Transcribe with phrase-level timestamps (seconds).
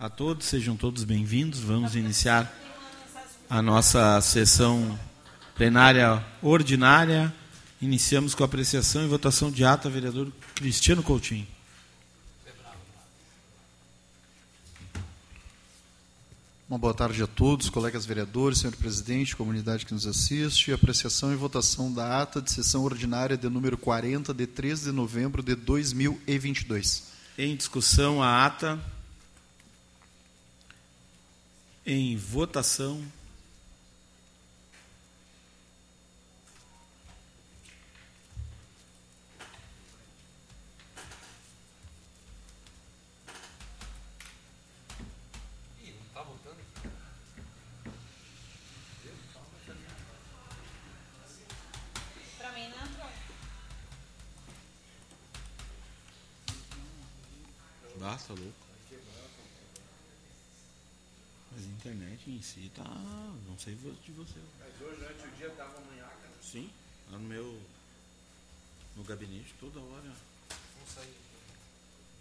[0.00, 1.60] a todos, sejam todos bem-vindos.
[1.60, 2.50] Vamos iniciar
[3.50, 4.98] a nossa sessão
[5.54, 7.30] plenária ordinária.
[7.82, 11.46] Iniciamos com a apreciação e votação de ata, vereador Cristiano Coutinho.
[16.66, 20.72] Uma boa tarde a todos, colegas vereadores, senhor presidente, comunidade que nos assiste.
[20.72, 25.42] Apreciação e votação da ata de sessão ordinária de número 40, de 3 de novembro
[25.42, 27.10] de 2022.
[27.36, 28.80] Em discussão, a ata.
[31.84, 33.02] Em votação.
[58.00, 58.54] Basta, louco.
[61.52, 62.84] Mas a internet em si tá.
[62.84, 64.38] Não sei de você.
[64.58, 66.28] Mas hoje, durante o dia, tava manhaca.
[66.40, 66.70] Sim,
[67.10, 67.60] lá no meu.
[68.96, 70.12] No gabinete, toda hora.
[70.74, 71.16] Vamos sair.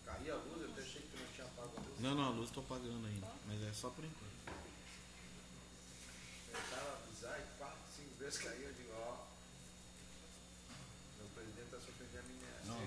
[0.05, 1.99] Caía a luz, eu até achei que tu não tinha apagado a luz.
[1.99, 3.27] Não, não, a luz tô apagando ainda.
[3.47, 4.29] Mas é só por enquanto.
[6.49, 8.67] Eu tava avisar e quatro, cinco vezes caiu.
[8.67, 9.25] Eu digo, ó.
[11.19, 12.61] Meu presidente tá sofrendo de amnésia.
[12.65, 12.79] Não.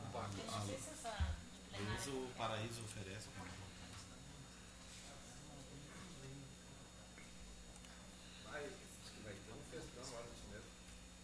[0.00, 0.34] O Baco.
[0.52, 3.28] A luz o paraíso oferece.
[8.44, 10.70] Vai, diz que vai ter um festão agora nesse mesmo.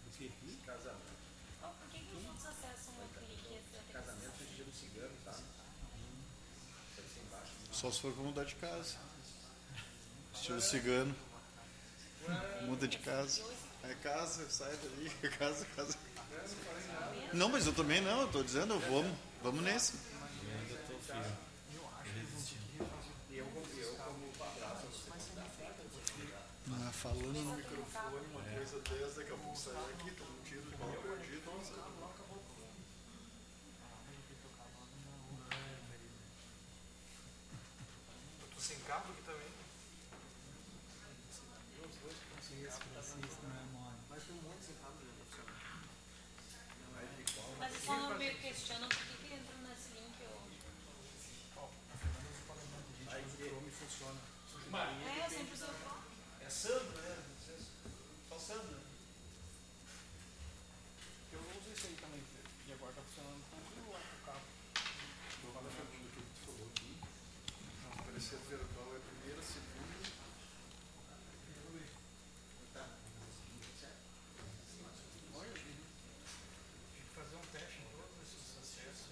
[0.02, 0.26] Do que?
[0.66, 1.20] Casamento.
[1.60, 5.30] Por que, que os outros acessam aquele que é Casamento estilo cigano, tá?
[5.30, 7.52] Vai ser embaixo.
[7.80, 8.96] Só se for para mudar de casa.
[10.34, 11.16] Estilo cigano.
[12.66, 13.42] Muda de casa.
[13.84, 15.96] É casa, sai dali, é casa, casa.
[17.32, 19.94] Não, mas eu também não, eu tô dizendo, vamos, vamos nesse.
[26.72, 30.62] Ah, falando no microfone, uma coisa dessa, daqui a pouco sai aqui, toma um tiro
[30.62, 31.50] de bala perdido.
[31.50, 32.19] Eu
[38.60, 39.48] sem cabo aqui também.
[47.58, 50.58] Mas eu só não me questionam por que, que entra nesse link hoje.
[54.72, 56.04] É, eu sempre uso o Chrome.
[56.40, 57.16] É Sandro, né?
[58.28, 58.80] Só Sandro.
[61.32, 62.50] Eu uso isso aí também, Pedro.
[62.66, 64.44] E agora tá funcionando tranquilo lá com o cabo.
[67.98, 69.70] Aparecer virtual é a primeira, segunda.
[75.60, 75.86] Tive
[76.94, 79.10] que fazer um teste em todos esses acessos.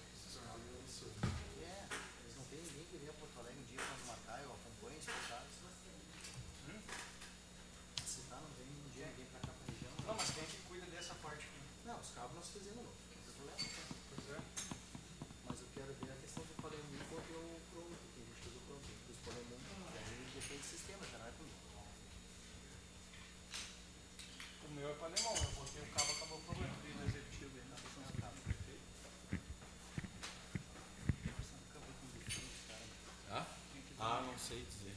[1.61, 1.87] É,
[2.23, 4.51] eles não tem ninguém que venha a Porto Alegre um dia pra nos marcar, eu
[4.53, 5.53] acompanho os pesados.
[8.05, 9.93] Se tá, não vem um dia ninguém pra cá pra região.
[10.05, 11.59] Não, mas quem que cuida dessa parte aqui?
[11.85, 13.57] Não, os cabos nós fizemos novo, não tem problema.
[13.57, 13.83] tá?
[14.09, 14.39] Pois é.
[15.47, 18.55] Mas eu quero ver a questão do panemum contra o Chrome, porque a gente fez
[18.55, 19.59] o Chrome, os panemum,
[19.93, 21.57] aí depende do sistema, já não é comigo.
[24.69, 26.73] O meu é panemão, eu botei o cabo, acabou o problema.
[26.85, 28.37] Fiz no executivo aí na questão do cabo.
[28.37, 28.79] Acabei
[31.99, 32.85] com os defeitos, cara.
[33.31, 33.45] Ah?
[33.99, 34.95] Ah, não sei dizer.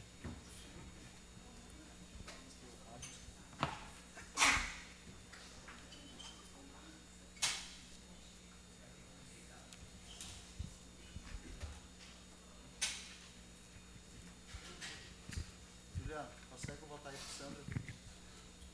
[15.99, 17.65] Juliano, consegue voltar aí pro Sandro?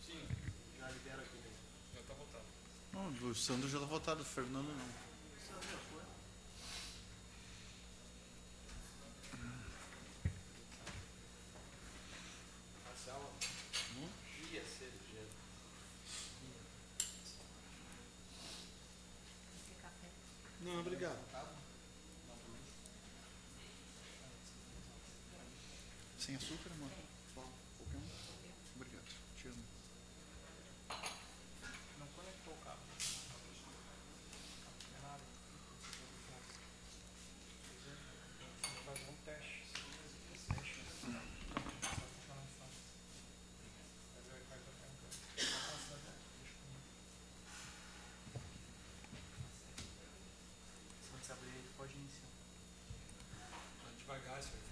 [0.07, 0.21] Sim,
[0.79, 1.53] Já libera aqui daí.
[1.95, 2.45] já tá voltado.
[2.93, 4.89] Não, o Sandro já tá votado, o Fernando não.
[5.47, 6.03] Sandro já foi.
[12.85, 13.31] Marcelo.
[14.53, 15.31] Ia ser ligeiro.
[20.61, 21.19] Não, obrigado.
[26.29, 26.91] Sem açúcar, amor?
[27.35, 28.05] Qualquer um?
[28.77, 29.07] Obrigado.
[29.41, 29.65] Tira um.
[31.99, 32.83] Não conectou o cabo.
[34.93, 35.25] É nada.
[38.61, 39.73] Vou fazer um teste.
[40.53, 40.85] Teste.
[41.01, 42.69] Tá funcionando só.
[44.13, 45.17] Vai ver, vai tocar um pouco.
[45.35, 46.85] Deixa comigo.
[51.09, 52.29] Quando você abrir ele, pode iniciar.
[53.83, 54.69] Vai devagar esse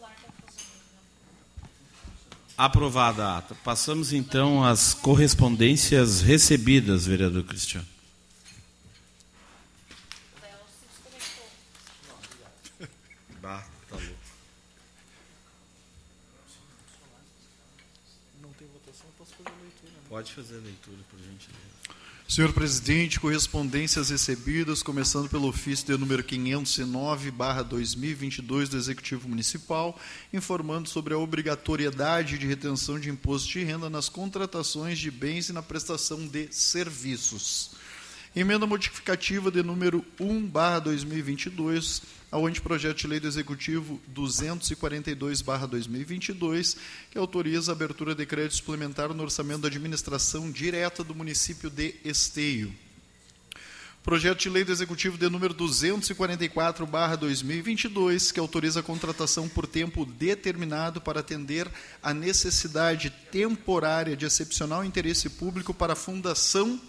[0.00, 0.30] Wi-Fi.
[2.60, 3.54] Aprovada a ata.
[3.64, 7.86] Passamos então às correspondências recebidas, vereador Cristiano.
[13.40, 14.14] Bah, tá louco.
[18.42, 19.92] Não tem votação, eu posso fazer a leitura.
[19.92, 19.98] Né?
[20.10, 21.99] Pode fazer a leitura, por gentileza.
[22.30, 29.98] Senhor presidente, correspondências recebidas, começando pelo ofício de número 509/2022 do Executivo Municipal,
[30.32, 35.52] informando sobre a obrigatoriedade de retenção de imposto de renda nas contratações de bens e
[35.52, 37.72] na prestação de serviços.
[38.34, 42.00] Emenda modificativa de número 1/2022
[42.30, 46.76] ao anteprojeto de lei do Executivo 242/2022,
[47.10, 51.96] que autoriza a abertura de crédito suplementar no orçamento da administração direta do município de
[52.04, 52.72] Esteio.
[54.04, 61.00] Projeto de lei do Executivo de número 244/2022, que autoriza a contratação por tempo determinado
[61.00, 61.68] para atender
[62.00, 66.80] a necessidade temporária de excepcional interesse público para a Fundação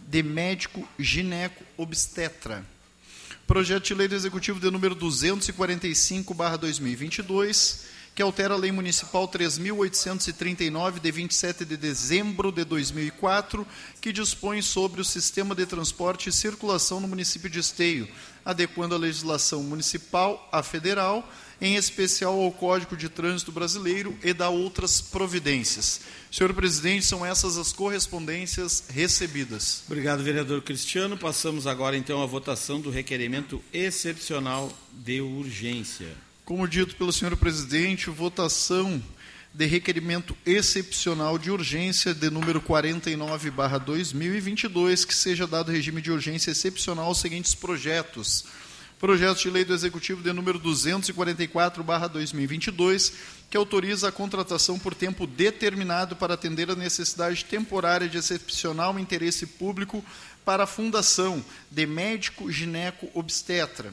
[0.00, 2.64] de Médico Gineco Obstetra.
[3.46, 7.84] Projeto de lei do Executivo de número 245/2022,
[8.14, 13.66] que altera a Lei Municipal 3839 de 27 de dezembro de 2004,
[14.00, 18.08] que dispõe sobre o sistema de transporte e circulação no município de Esteio,
[18.44, 21.30] adequando a legislação municipal à federal,
[21.60, 26.00] em especial ao Código de Trânsito Brasileiro e da outras providências.
[26.30, 29.82] Senhor presidente, são essas as correspondências recebidas.
[29.86, 31.16] Obrigado, vereador Cristiano.
[31.16, 36.08] Passamos agora então à votação do requerimento excepcional de urgência.
[36.44, 39.02] Como dito pelo senhor presidente, votação
[39.56, 47.06] de requerimento excepcional de urgência de número 49/2022, que seja dado regime de urgência excepcional
[47.06, 48.44] aos seguintes projetos:
[48.98, 53.12] Projeto de lei do Executivo de número 244/2022,
[53.50, 59.46] que autoriza a contratação por tempo determinado para atender a necessidade temporária de excepcional interesse
[59.46, 60.02] público
[60.46, 63.92] para a Fundação de Médico Gineco Obstetra.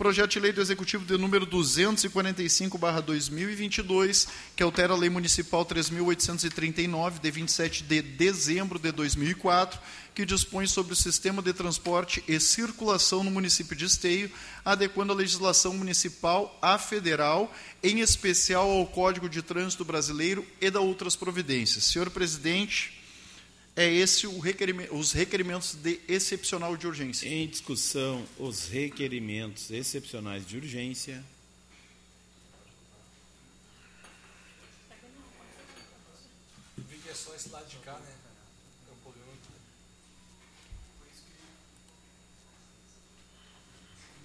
[0.00, 4.26] Projeto de lei do Executivo de número 245/2022,
[4.56, 9.78] que altera a Lei Municipal 3839 de 27 de dezembro de 2004,
[10.14, 14.30] que dispõe sobre o sistema de transporte e circulação no município de Esteio,
[14.64, 20.80] adequando a legislação municipal à federal, em especial ao Código de Trânsito Brasileiro e da
[20.80, 21.84] outras providências.
[21.84, 22.99] Senhor presidente,
[23.76, 27.28] é esse o requerimento, os requerimentos de excepcional de urgência.
[27.28, 31.24] Em discussão, os requerimentos excepcionais de urgência.
[36.76, 38.12] Eu vi que é só esse lado de cá, né?
[39.04, 39.38] Grande.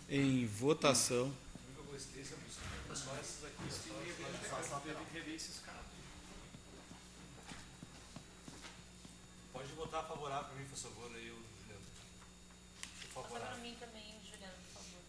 [0.09, 1.33] Em votação.
[1.77, 2.41] Eu gostei, sabe?
[2.93, 3.55] Só esses aqui.
[3.71, 3.95] Só
[5.13, 5.81] Rever esses casos.
[9.53, 11.85] Pode votar favorável para mim, por favor, aí, eu, Juliano.
[13.13, 13.57] Favorável.
[13.59, 15.01] mim também, Juliano, por favor.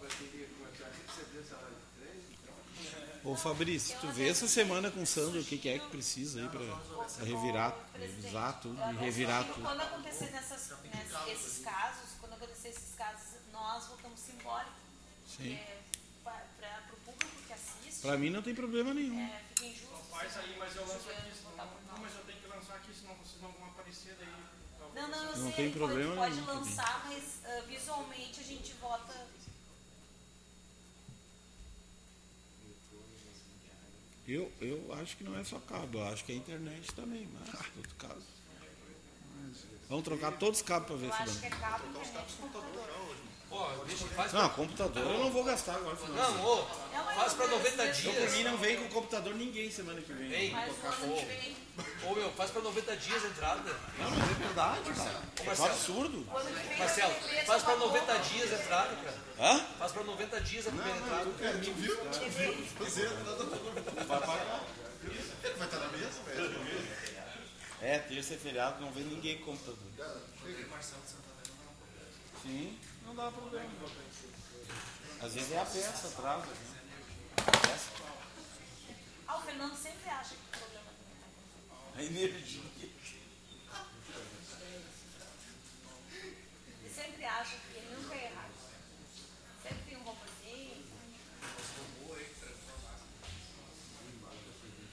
[0.00, 3.32] Ter que começar a receber salário de três, então.
[3.32, 6.40] Ô Fabrício, tu vê essa semana com o Sandro o que, que é que precisa
[6.40, 9.62] aí para revirar, revisar tudo e revirar tudo.
[9.62, 14.70] Quando acontecer nessas, ness- esses casos, quando acontecer esses casos, nós votamos simbólico.
[15.36, 15.58] Sim.
[16.24, 16.59] Para público
[17.50, 19.18] que assiste, Para mim não tem problema nenhum.
[19.20, 19.90] é, fica injusto.
[20.10, 22.00] Faz aí, mas eu lanço aqui, Não, nós.
[22.00, 24.28] mas eu tenho que lançar aqui, senão vocês não vão aparecer daí.
[24.94, 26.70] Não, não, eu Não sei, tem problema pode, nenhum pode também.
[26.76, 29.26] lançar, mas ah, visualmente a gente vota.
[34.28, 37.48] Eu, eu acho que não é só cabo, eu acho que é internet também, mas
[37.48, 38.26] em todo caso.
[39.88, 41.56] Vamos trocar todos os cabos para ver Eu se acho que é dá.
[41.56, 43.16] cabo, internet e computador.
[43.86, 45.96] Deixa, faz Não, computador eu não vou gastar agora.
[45.96, 46.30] final.
[46.32, 46.64] Não, ô,
[47.16, 48.44] faz para 90 Então, por mim dias.
[48.44, 50.28] não vem com computador ninguém semana que vem.
[50.28, 50.54] Vem,
[52.04, 53.76] ô meu, faz para 90 dias a entrada.
[53.98, 55.22] Não, mas é verdade, cara.
[55.36, 55.68] É um Marcelo.
[55.70, 56.26] absurdo.
[56.32, 57.14] o ano que vem Marcelo,
[57.46, 58.18] faz para tomar 90 conta.
[58.28, 59.18] dias a entrada, cara.
[59.40, 59.66] Hã?
[59.78, 61.24] Faz para 90 dias a primeira entrada.
[65.58, 66.90] Vai estar na mesa, velho?
[67.82, 69.78] É, terça é feriado, não vem ninguém com computador.
[72.42, 73.68] Sim, não dá problema.
[75.22, 76.46] Às vezes é a peça, atrasa.
[76.46, 76.80] Né?
[77.46, 77.90] A peça,
[79.26, 80.84] Ah, o Fernando sempre acha que o problema
[81.94, 82.62] também a energia.
[86.12, 88.52] Ele sempre acha que ele nunca é errado.
[89.62, 90.84] Sempre tem um robôzinho.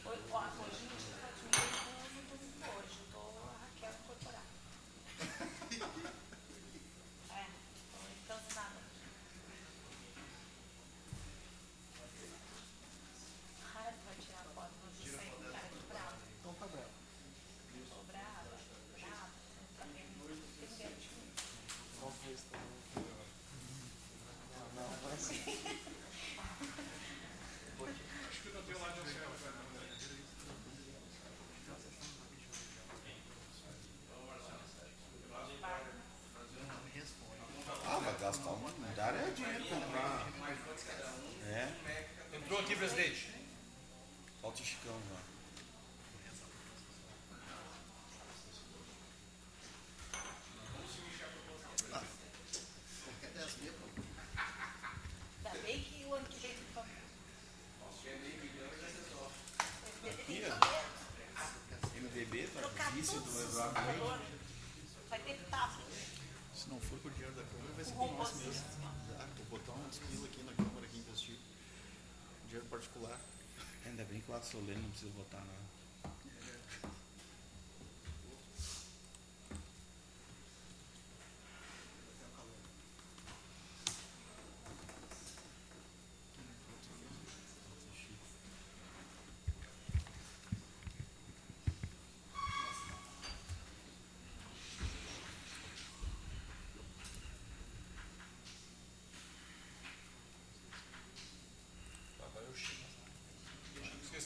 [0.05, 3.19] Hoje, ó, hoje a gente tá praticamente com eu não tô muito hoje, eu tô
[3.43, 4.51] a Raquel incorporada.
[7.29, 7.45] É,
[8.27, 8.79] tô cansada.
[13.75, 14.27] Ai, pode
[62.17, 63.75] SBB, tá trocar difícil todos do os Eduardo.
[63.75, 64.27] computadores.
[65.09, 65.87] Vai ter tablet.
[66.55, 68.67] Se não for com o dinheiro da Câmara, vai ser Com com nós robôzinho, mesmos.
[68.67, 69.21] assim, ó.
[69.21, 71.37] Ah, vou botar uns pila aqui na Câmara aqui investir.
[72.45, 73.19] Dinheiro particular.
[74.37, 75.56] Ato solene não precisa votar.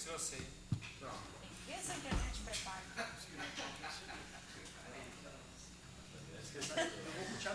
[0.01, 0.49] Esqueceu a senha.
[1.67, 2.81] Vê se a internet prepara.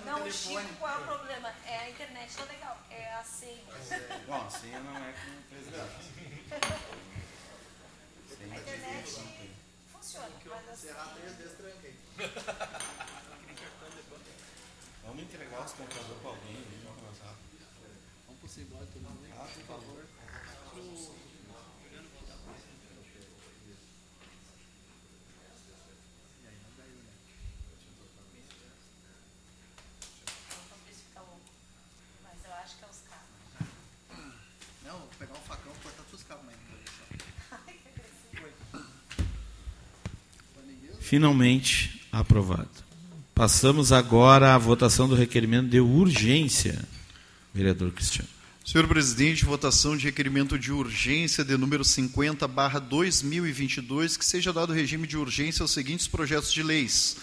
[0.04, 1.52] Não, o Chico, qual é o problema?
[1.66, 2.78] É a internet, tá legal.
[2.88, 3.64] É a senha.
[4.28, 5.90] Bom, a senha não é com o presidente.
[8.40, 9.10] A internet
[9.90, 10.86] funciona, mas assim,
[11.56, 11.98] tranca aí.
[15.02, 16.78] Vamos entregar os computadores para alguém, né?
[16.84, 17.34] vamos começar.
[18.28, 18.48] Vamos pro
[19.00, 19.26] mundo.
[19.36, 20.04] Ah, por favor.
[20.76, 21.26] o
[30.68, 31.40] Fabrício fica louco.
[32.22, 33.26] Mas eu acho que é os cabos.
[34.82, 36.58] Não, vou pegar um facão e cortar todos os cabos mais.
[37.50, 38.52] Ai, que agressivo.
[40.52, 42.68] Pra ninguém Finalmente aprovado.
[43.32, 46.84] Passamos agora à votação do requerimento de urgência.
[47.54, 48.28] Vereador Cristiano.
[48.64, 52.48] Senhor presidente, votação de requerimento de urgência de número 50
[52.80, 57.18] 2022, que seja dado regime de urgência aos seguintes projetos de leis.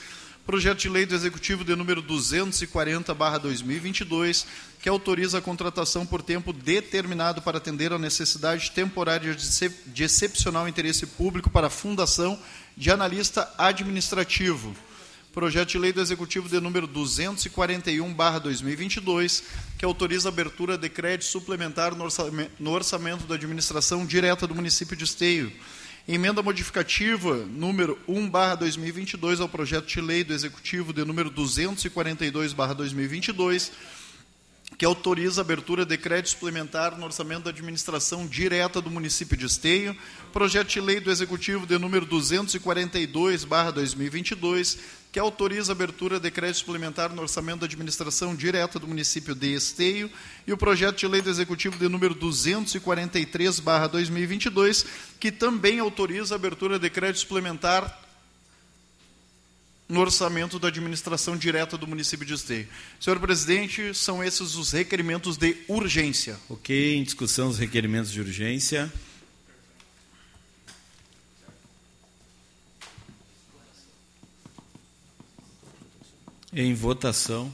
[0.45, 4.45] Projeto de lei do Executivo de número 240 2022,
[4.81, 10.03] que autoriza a contratação por tempo determinado para atender a necessidade temporária de excep- de
[10.03, 12.38] excepcional interesse público para a fundação
[12.75, 14.75] de analista administrativo.
[15.31, 19.43] Projeto de lei do Executivo de número 241/2022,
[19.79, 22.03] que autoriza a abertura de crédito suplementar no
[22.71, 25.53] orçamento da administração direta do município de Esteio.
[26.05, 33.72] Emenda modificativa número 1/2022 ao projeto de lei do Executivo de número 242/2022,
[34.77, 39.45] que autoriza a abertura de crédito suplementar no orçamento da administração direta do município de
[39.45, 39.95] Esteio,
[40.33, 44.77] projeto de lei do Executivo de número 242/2022,
[45.13, 49.53] que autoriza a abertura de crédito suplementar no orçamento da administração direta do município de
[49.53, 50.10] Esteio,
[50.48, 54.88] e o projeto de lei do Executivo de número 243/2022,
[55.20, 58.01] que também autoriza a abertura de crédito suplementar
[59.88, 62.67] no orçamento da administração direta do município de Esteio.
[63.00, 66.39] Senhor presidente, são esses os requerimentos de urgência.
[66.50, 68.91] Ok, em discussão os requerimentos de urgência.
[76.55, 77.51] Em votação.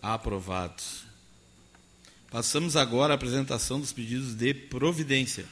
[0.00, 1.04] Aprovados.
[2.30, 5.44] Passamos agora à apresentação dos pedidos de providência.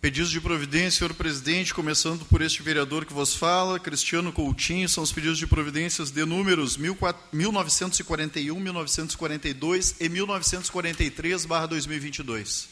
[0.00, 5.04] Pedidos de providência, senhor presidente, começando por este vereador que vos fala, Cristiano Coutinho, são
[5.04, 12.70] os pedidos de providências de números 1941, 1942 e 1943, barra 2022.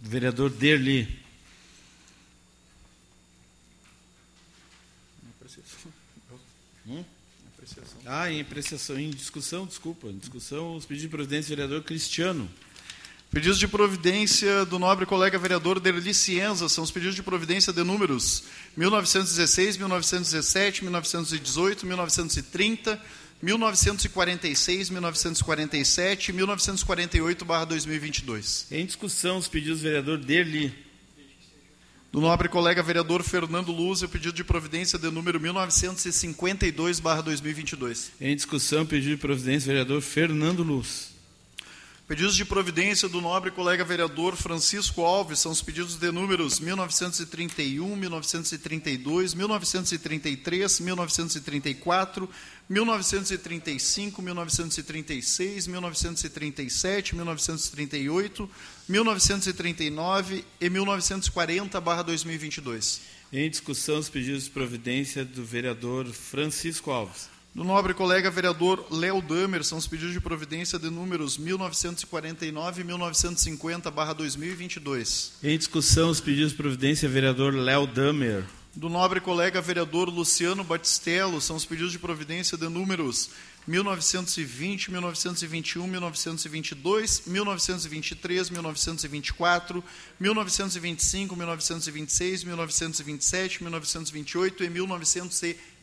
[0.00, 1.24] Vereador Derli.
[6.88, 7.04] Hum?
[8.04, 10.08] Ah, em apreciação, em discussão, desculpa.
[10.08, 12.50] Em discussão, os pedidos de providência do vereador Cristiano.
[13.36, 17.84] Pedidos de providência do nobre colega vereador Derli Cienza, são os pedidos de providência de
[17.84, 22.98] números 1916, 1917, 1918, 1930,
[23.42, 28.68] 1946, 1947 e 1948, barra 2022.
[28.70, 30.72] Em discussão, os pedidos do vereador Derli.
[32.10, 38.12] Do nobre colega vereador Fernando Luz, o pedido de providência de número 1952, barra 2022.
[38.18, 41.15] Em discussão, pedido de providência do vereador Fernando Luz.
[42.08, 47.96] Pedidos de providência do nobre colega vereador Francisco Alves são os pedidos de números 1931,
[47.96, 52.30] 1932, 1933, 1934,
[52.68, 58.50] 1935, 1936, 1937, 1938,
[58.88, 63.00] 1939 e 1940, barra 2022.
[63.32, 67.34] Em discussão, os pedidos de providência do vereador Francisco Alves.
[67.56, 72.84] Do nobre colega vereador Léo Damer, são os pedidos de providência de números 1949 e
[72.84, 75.32] 1950, barra 2022.
[75.42, 78.44] Em discussão, os pedidos de providência do vereador Léo Damer.
[78.74, 83.30] Do nobre colega vereador Luciano Batistello, são os pedidos de providência de números
[83.66, 89.82] 1920, 1921, 1922, 1923, 1924,
[90.20, 94.68] 1925, 1926, 1927, 1928 e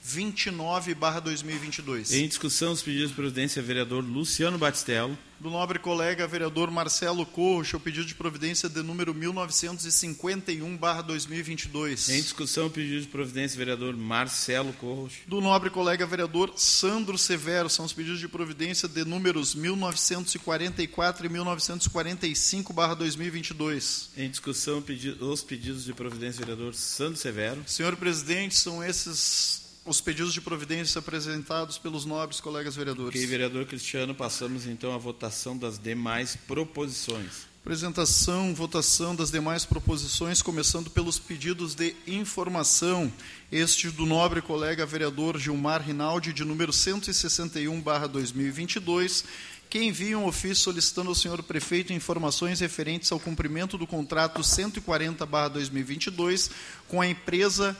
[0.04, 2.12] 1929 barra 2022.
[2.12, 5.18] Em discussão, os pedidos de providência, vereador Luciano Batistello.
[5.40, 12.10] Do nobre colega vereador Marcelo Corrocha, o pedido de providência de número 1951 barra 2022.
[12.10, 15.14] Em discussão, o pedido de providência, vereador Marcelo Corros.
[15.28, 21.30] Do nobre colega vereador Sandro Severo, são os pedidos de providência de números 1944 e
[21.30, 24.12] 1945 barra 2022.
[24.16, 24.84] Em discussão,
[25.22, 27.64] os pedidos de providência, vereador Sandro Severo.
[27.68, 33.16] Senhor presidente, são esses os pedidos de providência apresentados pelos nobres colegas vereadores.
[33.16, 37.52] Ok, vereador Cristiano, passamos então à votação das demais proposições.
[37.62, 43.10] Apresentação, votação das demais proposições, começando pelos pedidos de informação.
[43.50, 49.24] Este do nobre colega vereador Gilmar Rinaldi, de número 161/2022,
[49.70, 56.52] que envia um ofício solicitando ao senhor prefeito informações referentes ao cumprimento do contrato 140/2022
[56.90, 57.78] com a empresa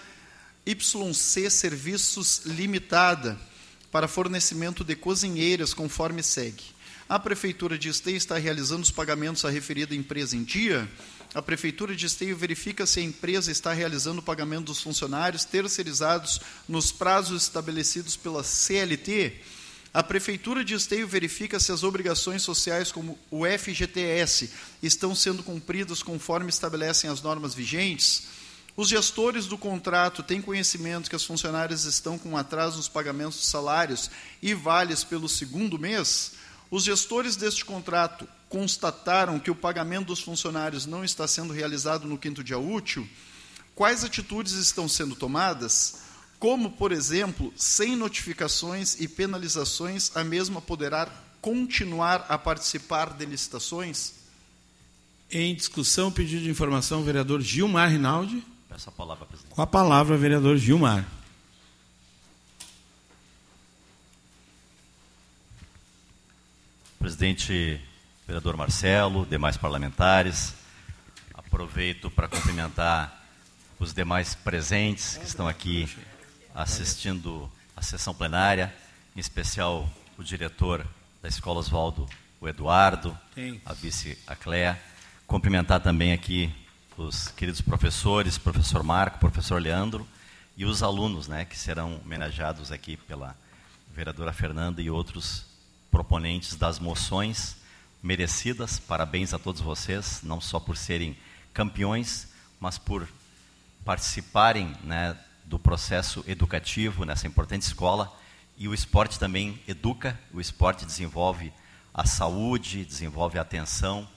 [0.66, 3.40] YC Serviços Limitada
[3.92, 6.64] para fornecimento de cozinheiras, conforme segue.
[7.08, 10.90] A Prefeitura de Esteio está realizando os pagamentos à referida empresa em dia.
[11.36, 16.40] A Prefeitura de Esteio verifica se a empresa está realizando o pagamento dos funcionários terceirizados
[16.68, 19.42] nos prazos estabelecidos pela CLT.
[19.94, 24.50] A Prefeitura de Esteio verifica se as obrigações sociais, como o FGTS,
[24.82, 28.24] estão sendo cumpridas conforme estabelecem as normas vigentes.
[28.76, 33.46] Os gestores do contrato têm conhecimento que as funcionárias estão com atraso nos pagamentos de
[33.46, 34.10] salários
[34.42, 36.32] e vales pelo segundo mês?
[36.72, 42.18] Os gestores deste contrato constataram que o pagamento dos funcionários não está sendo realizado no
[42.18, 43.08] quinto dia útil?
[43.76, 46.02] Quais atitudes estão sendo tomadas?
[46.40, 51.08] Como, por exemplo, sem notificações e penalizações, a mesma poderá
[51.42, 54.14] continuar a participar de licitações?
[55.32, 58.44] Em discussão, pedido de informação, vereador Gilmar Rinaldi.
[58.74, 59.54] Peço a palavra, presidente.
[59.54, 61.06] Com a palavra, vereador Gilmar.
[66.98, 67.80] Presidente,
[68.26, 70.56] vereador Marcelo, demais parlamentares,
[71.36, 73.24] aproveito para cumprimentar
[73.80, 75.88] os demais presentes que estão aqui
[76.56, 78.74] assistindo a sessão plenária,
[79.16, 80.84] em especial o diretor
[81.22, 82.10] da Escola Oswaldo,
[82.42, 83.16] o Eduardo,
[83.64, 84.82] a vice a Cléa.
[85.28, 86.63] Cumprimentar também aqui
[86.98, 90.08] os queridos professores, professor Marco, professor Leandro,
[90.56, 93.36] e os alunos, né, que serão homenageados aqui pela
[93.94, 95.46] vereadora Fernanda e outros
[95.90, 97.56] proponentes das moções
[98.02, 98.80] merecidas.
[98.80, 101.18] Parabéns a todos vocês, não só por serem
[101.54, 102.28] campeões,
[102.60, 103.08] mas por
[103.84, 108.12] participarem né, do processo educativo nessa importante escola.
[108.56, 111.52] E o esporte também educa, o esporte desenvolve
[111.92, 114.08] a saúde, desenvolve a atenção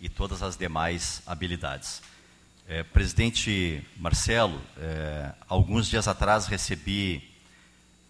[0.00, 2.02] e todas as demais habilidades.
[2.66, 7.22] É, presidente Marcelo, é, alguns dias atrás recebi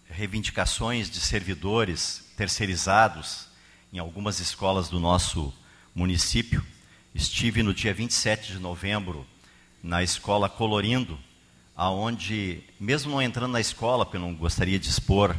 [0.09, 3.47] reivindicações de servidores terceirizados
[3.91, 5.53] em algumas escolas do nosso
[5.93, 6.65] município.
[7.13, 9.27] Estive no dia 27 de novembro
[9.83, 11.19] na escola Colorindo,
[11.75, 15.35] aonde, mesmo não entrando na escola, porque eu não gostaria de expor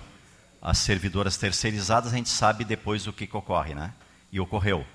[0.61, 3.95] as servidoras terceirizadas, a gente sabe depois o que, que ocorre, né?
[4.31, 4.87] E ocorreu.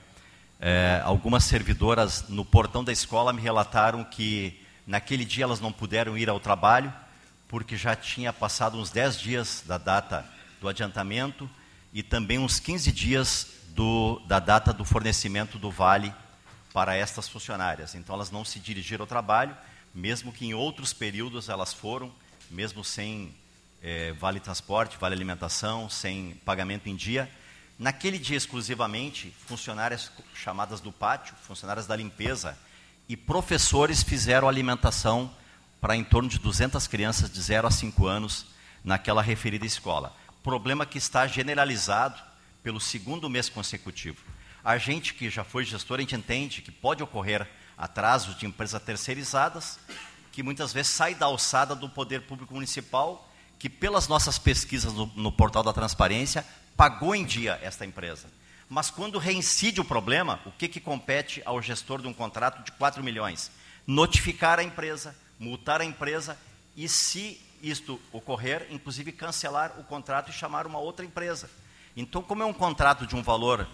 [0.64, 6.16] É, algumas servidoras no portão da escola me relataram que naquele dia elas não puderam
[6.16, 6.94] ir ao trabalho
[7.48, 10.24] porque já tinha passado uns 10 dias da data
[10.62, 11.50] do adiantamento
[11.92, 16.14] e também uns 15 dias do, da data do fornecimento do vale
[16.72, 17.96] para estas funcionárias.
[17.96, 19.58] Então elas não se dirigiram ao trabalho,
[19.96, 22.12] mesmo que em outros períodos elas foram,
[22.52, 23.34] mesmo sem
[23.82, 27.28] é, vale transporte, vale alimentação, sem pagamento em dia.
[27.82, 32.56] Naquele dia exclusivamente, funcionárias chamadas do pátio, funcionárias da limpeza
[33.10, 35.34] e professores fizeram alimentação
[35.82, 38.46] para em torno de 200 crianças de 0 a 5 anos
[38.84, 40.16] naquela referida escola.
[40.44, 42.22] Problema que está generalizado
[42.62, 44.20] pelo segundo mês consecutivo.
[44.64, 48.80] A gente que já foi gestor, a gente entende que pode ocorrer atrasos de empresas
[48.84, 49.80] terceirizadas,
[50.32, 55.08] que muitas vezes sai da alçada do poder público municipal, que pelas nossas pesquisas no,
[55.16, 56.46] no portal da transparência,
[56.82, 58.28] pagou em dia esta empresa.
[58.68, 62.72] Mas quando reincide o problema, o que, que compete ao gestor de um contrato de
[62.72, 63.52] 4 milhões?
[63.86, 66.36] Notificar a empresa, multar a empresa
[66.76, 71.52] e, se isto ocorrer, inclusive cancelar o contrato e chamar uma outra empresa.
[71.96, 73.68] Então, como é um contrato de um valor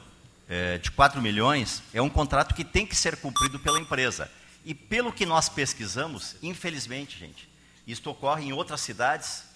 [0.49, 4.29] é, de 4 milhões, é um contrato que tem que ser cumprido pela empresa.
[4.65, 7.47] E pelo que nós pesquisamos, infelizmente, gente,
[7.87, 9.46] Isto ocorre em outras cidades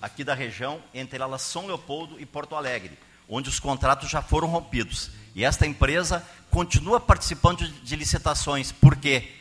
[0.00, 4.48] aqui da região, entre elas São Leopoldo e Porto Alegre, onde os contratos já foram
[4.48, 5.10] rompidos.
[5.34, 8.72] E esta empresa continua participando de, licitações.
[8.72, 9.32] Por quê?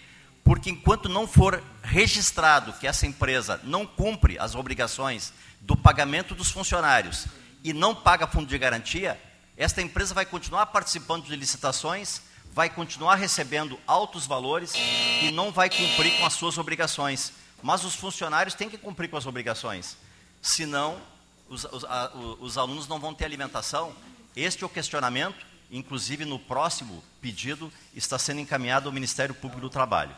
[0.44, 6.52] Porque enquanto não for registrado que essa empresa não cumpre as obrigações do pagamento dos
[6.52, 7.26] funcionários
[7.64, 9.20] e não paga fundo de garantia,
[9.58, 12.22] esta empresa vai continuar participando de licitações,
[12.54, 14.74] vai continuar recebendo altos valores
[15.22, 17.34] e não vai cumprir com as suas obrigações.
[17.62, 19.98] Mas os funcionários têm que cumprir com as obrigações,
[20.42, 21.02] senão
[21.50, 23.94] os, os, a, os alunos não vão ter alimentação.
[24.36, 29.70] Este é o questionamento, inclusive no próximo pedido está sendo encaminhado ao Ministério Público do
[29.70, 30.16] Trabalho.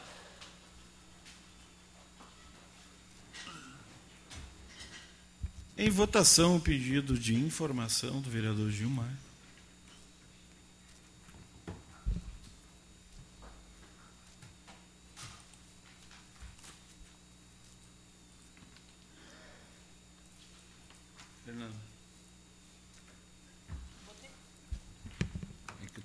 [5.77, 9.11] Em votação, o pedido de informação do vereador Gilmar.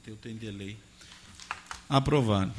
[0.06, 0.78] Teu tem delay.
[1.88, 2.52] Aprovado.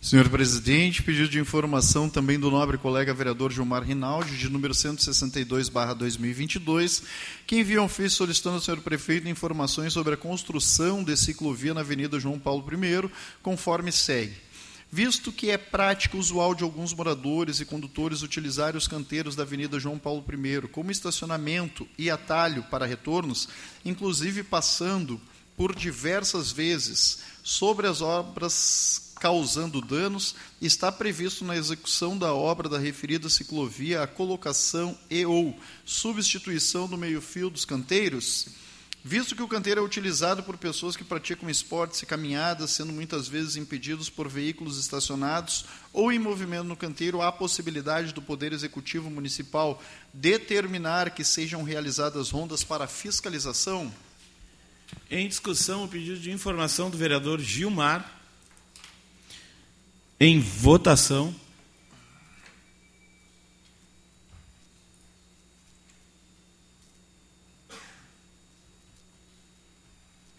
[0.00, 7.02] Senhor presidente, pedido de informação também do nobre colega vereador Gilmar Rinaldi, de número 162/2022,
[7.44, 11.80] que envia um ofício solicitando ao senhor prefeito informações sobre a construção de ciclovia na
[11.80, 13.10] Avenida João Paulo I,
[13.42, 14.36] conforme segue.
[14.92, 19.80] Visto que é prática usual de alguns moradores e condutores utilizarem os canteiros da Avenida
[19.80, 23.48] João Paulo I como estacionamento e atalho para retornos,
[23.84, 25.20] inclusive passando
[25.56, 32.78] por diversas vezes sobre as obras causando danos, está previsto na execução da obra da
[32.78, 38.48] referida ciclovia a colocação e ou substituição do meio-fio dos canteiros?
[39.06, 43.28] Visto que o canteiro é utilizado por pessoas que praticam esportes e caminhadas, sendo muitas
[43.28, 49.10] vezes impedidos por veículos estacionados ou em movimento no canteiro, há possibilidade do Poder Executivo
[49.10, 53.92] Municipal determinar que sejam realizadas rondas para fiscalização?
[55.10, 58.10] Em discussão, o pedido de informação do vereador Gilmar.
[60.18, 61.34] Em votação.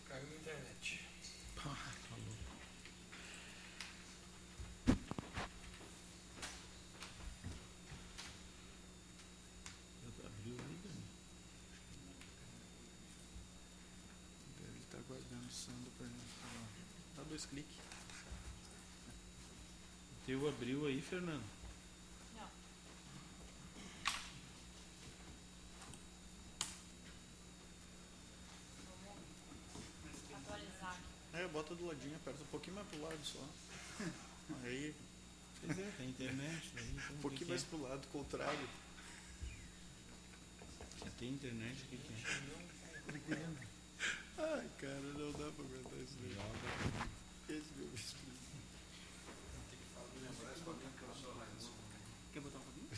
[0.08, 0.99] Caiu na internet.
[14.60, 16.08] Ele está aguardando o Sandro para
[17.17, 17.75] Dá dois cliques.
[20.23, 21.43] O teu abriu aí, Fernando?
[22.36, 22.47] Não.
[30.04, 30.99] Vamos atualizar.
[31.34, 33.39] É, bota do ladinho, aperta um pouquinho mais pro lado só.
[34.63, 34.94] Aí,
[35.65, 36.72] Pois é, tem internet.
[36.76, 38.70] Daí, então, um pouquinho que mais que pro lado, contrário.
[41.02, 41.10] é?
[41.18, 43.46] Tem internet, o que, que é?
[44.38, 47.58] Ai, cara, não dá pra aguentar isso daí.
[47.58, 48.36] Esse meu vice-presidente.
[52.34, 52.89] Quer botar um pouquinho?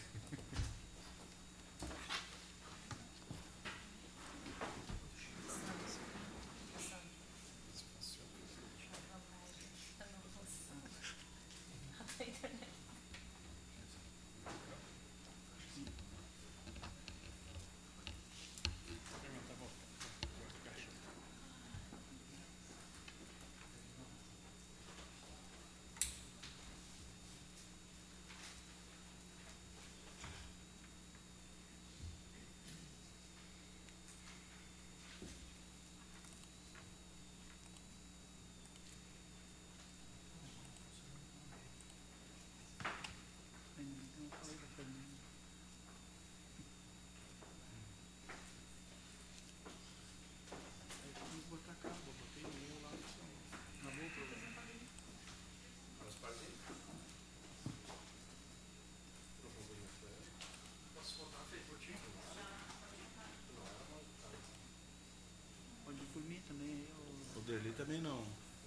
[65.86, 68.24] Pode ir por mim também aí, ô O Derli também não.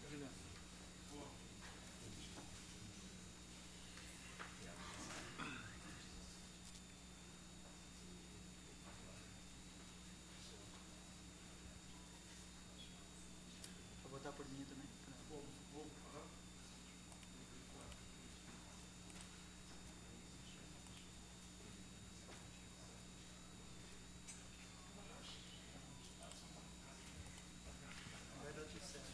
[0.09, 0.31] Juliano.
[14.05, 14.87] Vou botar por mim também.
[28.43, 29.11] Vai dar tudo certo.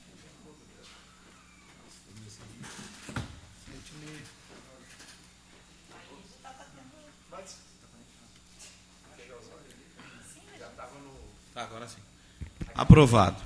[11.56, 12.02] Tá, agora sim.
[12.76, 13.42] Aprovado.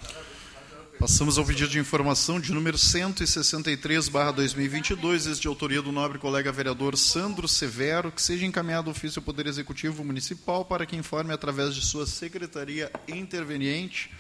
[0.99, 6.99] Passamos ao pedido de informação de número 163/2022, este de autoria do nobre colega vereador
[6.99, 11.77] Sandro Severo, que seja encaminhado ao ofício ao Poder Executivo Municipal para que informe através
[11.77, 14.11] de sua secretaria interveniente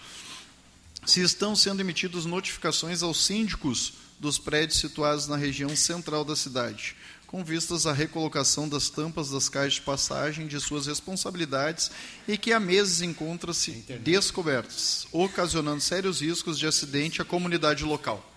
[1.05, 6.94] se estão sendo emitidas notificações aos síndicos dos prédios situados na região central da cidade,
[7.31, 11.88] com vistas à recolocação das tampas das caixas de passagem de suas responsabilidades
[12.27, 13.71] e que há meses encontram-se
[14.03, 18.29] descobertas, ocasionando sérios riscos de acidente à comunidade local.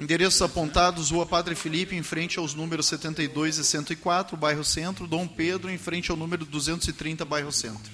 [0.00, 5.28] Endereços apontados: Rua Padre Felipe, em frente aos números 72 e 104, bairro Centro, Dom
[5.28, 7.92] Pedro, em frente ao número 230, bairro Centro.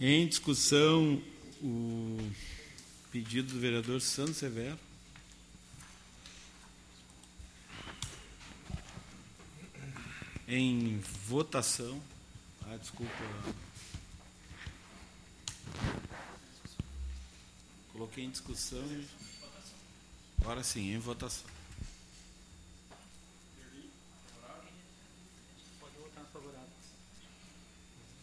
[0.00, 1.22] Em discussão,
[1.62, 2.18] o
[3.10, 4.78] pedido do vereador Sandro Severo.
[10.48, 12.00] Em votação.
[12.66, 13.12] Ah, desculpa.
[17.92, 18.82] Coloquei em discussão.
[18.92, 19.06] e-
[20.40, 21.46] Agora sim, em votação.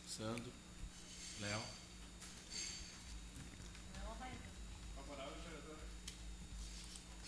[0.07, 0.51] Sandro.
[1.39, 1.61] Léo.
[4.03, 4.31] Não, vai.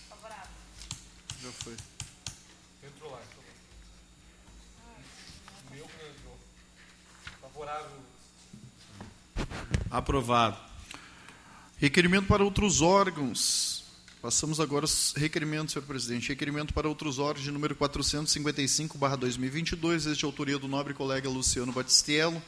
[0.10, 0.50] Favorável.
[1.42, 1.78] Já foi.
[2.84, 3.52] Entrou lá, entrou lá.
[5.70, 6.40] O meu que não entrou.
[7.62, 8.02] Favorável.
[9.92, 10.58] Aprovado.
[11.78, 13.84] Requerimento para outros órgãos.
[14.20, 16.30] Passamos agora aos requerimentos, senhor presidente.
[16.30, 22.42] Requerimento para outros órgãos de número 455/2022, este de autoria do nobre colega Luciano Batistello,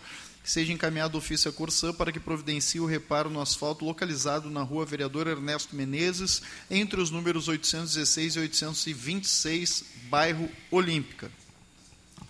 [0.43, 4.63] que seja encaminhado ofício à Corsã para que providencie o reparo no asfalto localizado na
[4.63, 11.32] rua Vereador Ernesto Menezes, entre os números 816 e 826, bairro Olímpica.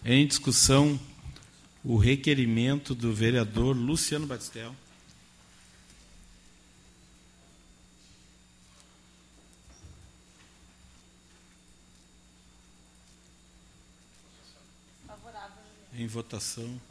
[0.04, 1.00] Em discussão,
[1.84, 4.74] o requerimento do vereador Luciano Batistel.
[15.96, 16.82] Em votação.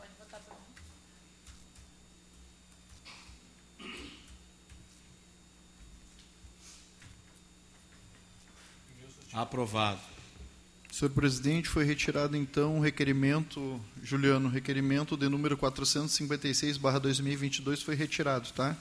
[9.32, 10.11] Aprovado.
[10.92, 18.76] Senhor presidente, foi retirado então o requerimento, Juliano, requerimento de número 456/2022 foi retirado, tá?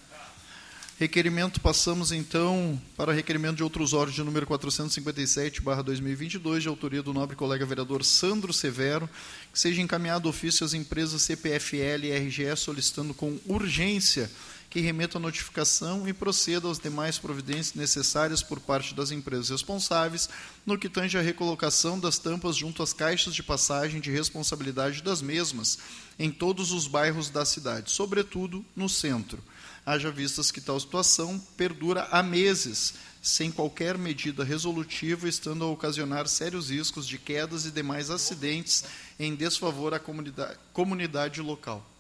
[1.00, 7.38] Requerimento, passamos então para requerimento de outros órgãos de número 457/2022, de autoria do nobre
[7.38, 9.10] colega vereador Sandro Severo,
[9.54, 14.30] que seja encaminhado ofício às empresas CPFL e RGE solicitando com urgência
[14.72, 20.30] que remeta a notificação e proceda às demais providências necessárias por parte das empresas responsáveis
[20.66, 25.22] no que tange à recolocação das tampas junto às caixas de passagem de responsabilidade das
[25.22, 25.78] mesmas
[26.18, 29.44] em todos os bairros da cidade, sobretudo no centro.
[29.86, 36.30] Haja vistas que tal situação perdura há meses, sem qualquer medida resolutiva, estando a ocasionar
[36.30, 38.86] sérios riscos de quedas e demais acidentes
[39.20, 41.91] em desfavor à comunidade, comunidade local.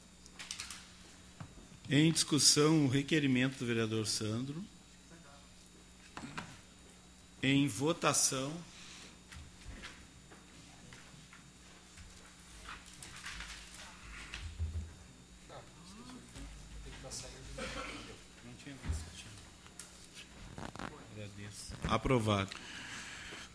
[1.93, 4.63] Em discussão, o requerimento do vereador Sandro.
[7.43, 8.53] Em votação.
[21.89, 22.49] Aprovado.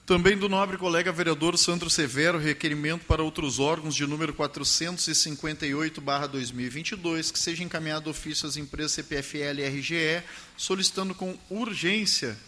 [0.07, 7.39] Também do nobre colega vereador Sandro Severo, requerimento para outros órgãos de número 458/2022, que
[7.41, 10.23] seja encaminhado ofício às empresas CPFL e RGE,
[10.57, 12.39] solicitando com urgência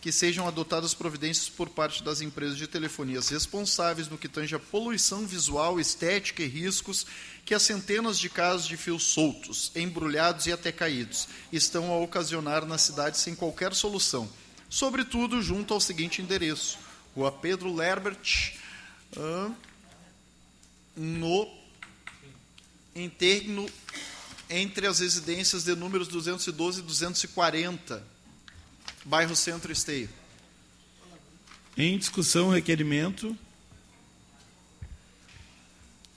[0.00, 4.60] que sejam adotadas providências por parte das empresas de telefonias responsáveis no que tange a
[4.60, 7.04] poluição visual, estética e riscos
[7.44, 12.64] que as centenas de casos de fios soltos, embrulhados e até caídos estão a ocasionar
[12.64, 14.30] na cidade sem qualquer solução,
[14.70, 18.54] sobretudo junto ao seguinte endereço: Rua Pedro Lerbert,
[19.16, 19.50] ah,
[20.96, 21.48] no
[22.94, 23.68] interno
[24.50, 28.04] entre as residências de números 212 e 240,
[29.04, 30.08] bairro Centro Esteio.
[31.76, 33.36] Em discussão, requerimento.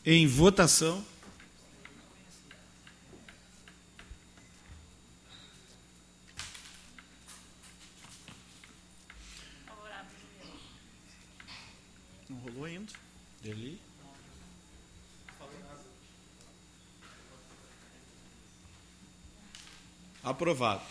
[0.03, 1.05] Em votação.
[9.67, 10.59] Favorável, Juliana.
[12.27, 12.91] Não rolou ainda.
[13.43, 13.79] Deli.
[20.41, 20.81] Aprovado.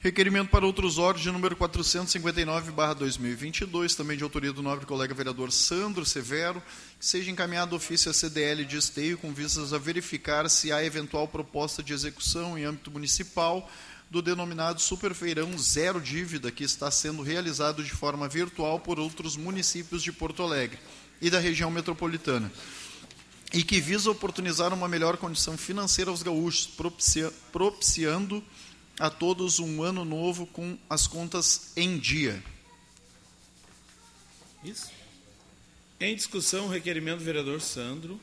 [0.00, 6.06] Requerimento para outros órgãos de número 459-2022, também de autoria do nobre colega vereador Sandro
[6.06, 6.62] Severo,
[6.98, 11.28] que seja encaminhado ofício à CDL de Esteio com vistas a verificar se há eventual
[11.28, 13.70] proposta de execução em âmbito municipal
[14.10, 20.02] do denominado Superfeirão Zero Dívida, que está sendo realizado de forma virtual por outros municípios
[20.02, 20.78] de Porto Alegre
[21.20, 22.50] e da região metropolitana
[23.52, 28.42] e que visa oportunizar uma melhor condição financeira aos gaúchos, propicia, propiciando
[28.98, 32.42] a todos um ano novo com as contas em dia.
[34.62, 34.90] Isso.
[36.00, 38.20] Em discussão, o requerimento do vereador Sandro.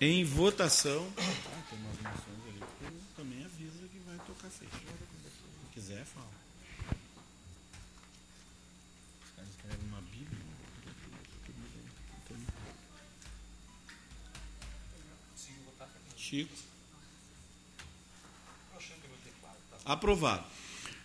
[0.00, 1.12] Em votação.
[1.16, 4.70] Ah, tem umas moções ali que também avisa que vai tocar fecho.
[4.72, 6.28] Se quiser, fala.
[9.24, 10.42] Os caras escrevem uma Bíblia.
[16.16, 16.61] Chico.
[19.84, 20.44] Aprovado.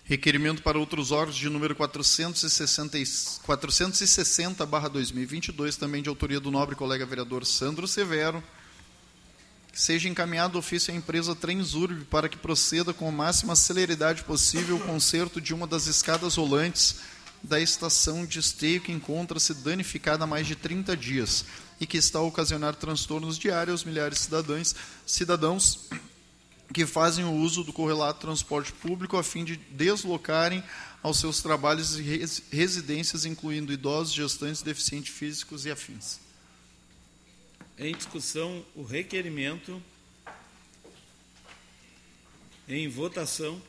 [0.03, 2.97] Requerimento para outros órgãos de número 460,
[3.45, 8.41] 460/2022, também de autoria do nobre colega vereador Sandro Severo,
[9.73, 14.79] seja encaminhado ofício à empresa Transurb para que proceda com a máxima celeridade possível o
[14.79, 16.95] conserto de uma das escadas rolantes
[17.43, 21.45] da estação de esteio que encontra-se danificada há mais de 30 dias
[21.79, 25.89] e que está a ocasionar transtornos diários aos milhares de cidadãos, cidadãos
[26.73, 30.63] que fazem o uso do correlato transporte público a fim de deslocarem
[31.01, 36.19] aos seus trabalhos e res- residências, incluindo idosos, gestantes, deficientes físicos e afins.
[37.77, 39.82] Em discussão, o requerimento.
[42.67, 43.62] Em votação.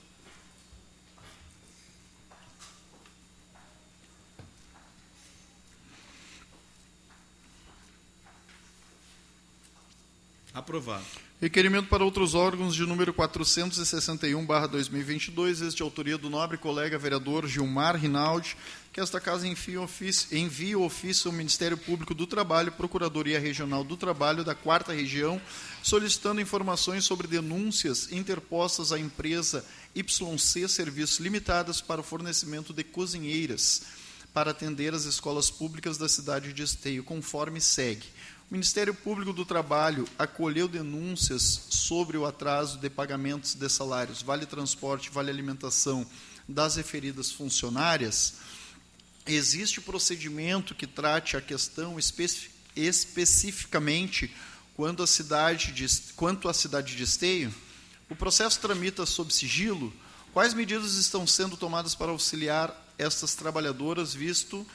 [10.55, 11.28] Aprovado.
[11.41, 17.95] Requerimento para outros órgãos de número 461/2022, este de autoria do nobre colega vereador Gilmar
[17.95, 18.57] Rinaldi,
[18.93, 23.97] que esta casa enfia ofício, envia ofício ao Ministério Público do Trabalho, Procuradoria Regional do
[23.97, 25.41] Trabalho da Quarta Região,
[25.81, 33.83] solicitando informações sobre denúncias interpostas à empresa YC Serviços Limitadas para o fornecimento de cozinheiras
[34.35, 38.07] para atender as escolas públicas da cidade de Esteio, conforme segue.
[38.51, 44.47] O Ministério Público do Trabalho acolheu denúncias sobre o atraso de pagamentos de salários, vale
[44.47, 46.07] transporte, vale alimentação
[46.49, 48.37] das referidas funcionárias.
[49.27, 54.35] Existe procedimento que trate a questão especi especificamente
[54.75, 57.55] quando a cidade de, quanto à cidade de Esteio?
[58.09, 59.93] O processo tramita sob sigilo?
[60.33, 64.67] Quais medidas estão sendo tomadas para auxiliar estas trabalhadoras, visto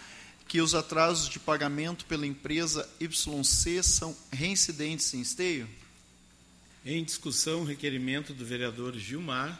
[0.53, 5.67] que os atrasos de pagamento pela empresa YC são reincidentes em esteio?
[6.85, 9.59] Em discussão, o requerimento do vereador Gilmar.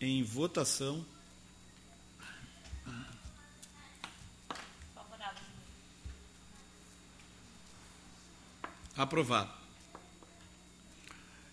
[0.00, 1.04] Em votação.
[4.94, 5.42] Favorável.
[8.96, 9.57] Aprovado.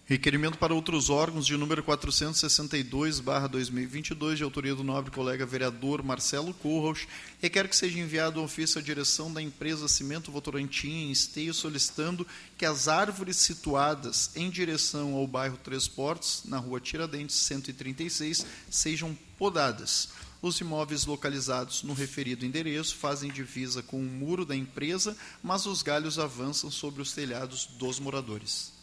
[0.07, 7.07] Requerimento para outros órgãos de número 462/2022, de autoria do nobre colega vereador Marcelo Corros,
[7.41, 12.27] requer que seja enviado um ofício à direção da empresa Cimento Votorantim em Esteio solicitando
[12.55, 19.17] que as árvores situadas em direção ao bairro Três Portos, na rua Tiradentes 136, sejam
[19.39, 20.09] podadas.
[20.39, 25.81] Os imóveis localizados no referido endereço fazem divisa com o muro da empresa, mas os
[25.81, 28.74] galhos avançam sobre os telhados dos moradores.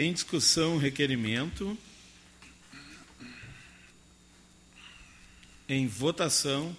[0.00, 1.76] Em discussão, requerimento.
[5.68, 6.76] Em votação.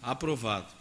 [0.00, 0.72] Aprovado.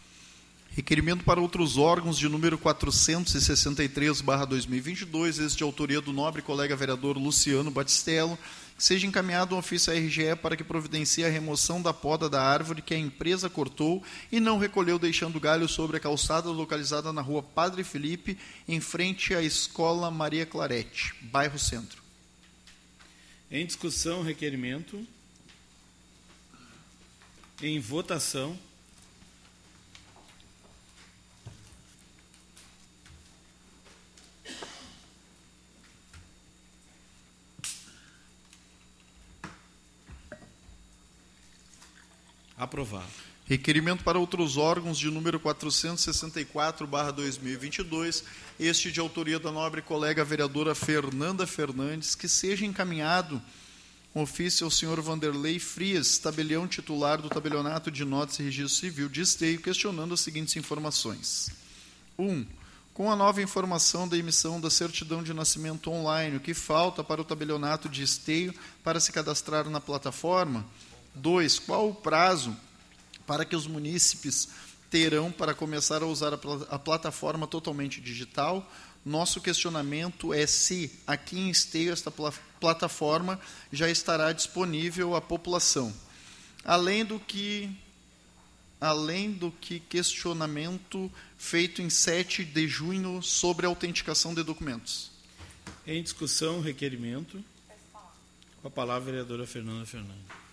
[0.71, 7.69] Requerimento para outros órgãos de número 463/2022, este de autoria do nobre colega vereador Luciano
[7.69, 8.39] Batistello,
[8.77, 12.81] seja encaminhado um ofício à RGE para que providencie a remoção da poda da árvore
[12.81, 17.41] que a empresa cortou e não recolheu, deixando galho sobre a calçada localizada na rua
[17.41, 22.03] Padre Felipe, em frente à Escola Maria Clarete, bairro Centro.
[23.49, 25.05] Em discussão, requerimento.
[27.61, 28.57] Em votação.
[42.57, 43.25] Aprovado.
[43.47, 48.23] Requerimento para outros órgãos de número 464/2022,
[48.59, 53.39] este de autoria da nobre colega vereadora Fernanda Fernandes, que seja encaminhado
[54.15, 59.09] um ofício ao senhor Vanderlei Frias, tabelião titular do tabelionato de notas e registro civil
[59.09, 61.51] de Esteio, questionando as seguintes informações.
[62.17, 62.25] 1.
[62.25, 62.45] Um,
[62.93, 67.19] com a nova informação da emissão da certidão de nascimento online, o que falta para
[67.19, 70.65] o tabelionato de Esteio para se cadastrar na plataforma?
[71.15, 71.59] 2.
[71.59, 72.55] Qual o prazo
[73.25, 74.49] para que os munícipes
[74.89, 78.69] terão para começar a usar a, pl a plataforma totalmente digital?
[79.05, 83.39] Nosso questionamento é se aqui em Esteio esta pl plataforma
[83.71, 85.93] já estará disponível à população.
[86.63, 87.69] Além do que
[88.79, 95.11] além do que questionamento feito em 7 de junho sobre a autenticação de documentos.
[95.87, 97.43] Em discussão, requerimento.
[98.61, 100.44] Com a palavra a vereadora Fernanda Fernandes.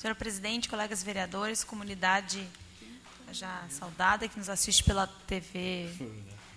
[0.00, 2.48] Senhor presidente, colegas vereadores, comunidade
[3.32, 5.90] já saudada que nos assiste pela TV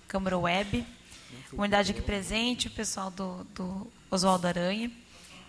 [0.08, 0.88] Câmara Web,
[1.50, 4.90] comunidade aqui presente, o pessoal do, do Oswaldo Aranha.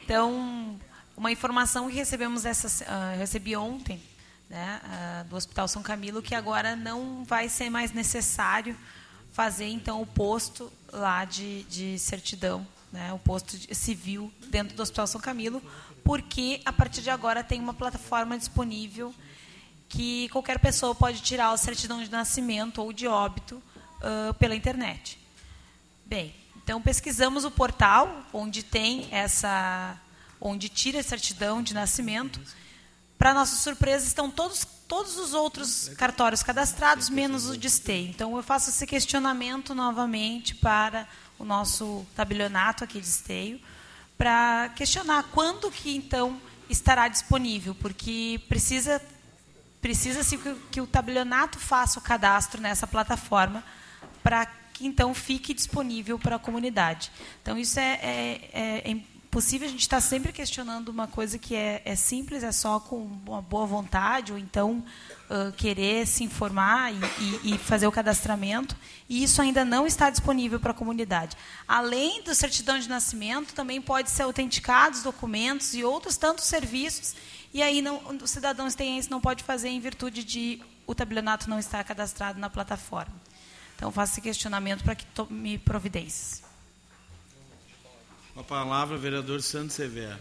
[0.03, 0.77] Então,
[1.17, 4.03] uma informação que recebemos essa, uh, recebi ontem,
[4.51, 8.77] né, uh, do Hospital São Camilo, que agora não vai ser mais necessário
[9.31, 15.07] fazer então o posto lá de, de certidão, né, o posto civil dentro do Hospital
[15.07, 15.63] São Camilo,
[16.05, 19.13] porque a partir de agora tem uma plataforma disponível
[19.89, 25.19] que qualquer pessoa pode tirar a certidão de nascimento ou de óbito uh, pela internet.
[26.05, 29.99] Bem, então pesquisamos o portal onde tem essa,
[30.41, 32.41] onde tira a certidão de nascimento.
[33.17, 38.11] Para nossa surpresa, estão todos todos os outros cartórios cadastrados, menos o de esteio.
[38.11, 43.59] Então eu faço esse questionamento novamente para o nosso tabelionato aqui de esteio
[44.17, 49.01] para questionar quando que então estará disponível, porque precisa
[49.81, 53.63] precisa-se que, que, o tabelionato faça o cadastro nessa plataforma
[54.23, 57.13] para que então fique disponível para a comunidade.
[57.43, 58.97] Então isso é, é, é,
[59.35, 62.79] impossível a gente estar tá sempre questionando uma coisa que é, é, simples, é só
[62.79, 64.85] com uma boa vontade ou então
[65.29, 66.99] uh, querer se informar e,
[67.43, 68.77] e, e, fazer o cadastramento,
[69.09, 71.37] e isso ainda não está disponível para a comunidade.
[71.67, 77.17] Além do certidão de nascimento, também pode ser autenticados documentos e outros tantos serviços,
[77.53, 81.59] e aí não, o cidadão esteense não pode fazer em virtude de o tabelionato não
[81.59, 83.21] estar cadastrado na plataforma.
[83.75, 86.44] Então, faço esse questionamento para que tome providências.
[88.35, 90.19] Com a palavra, vereador Santos Severo.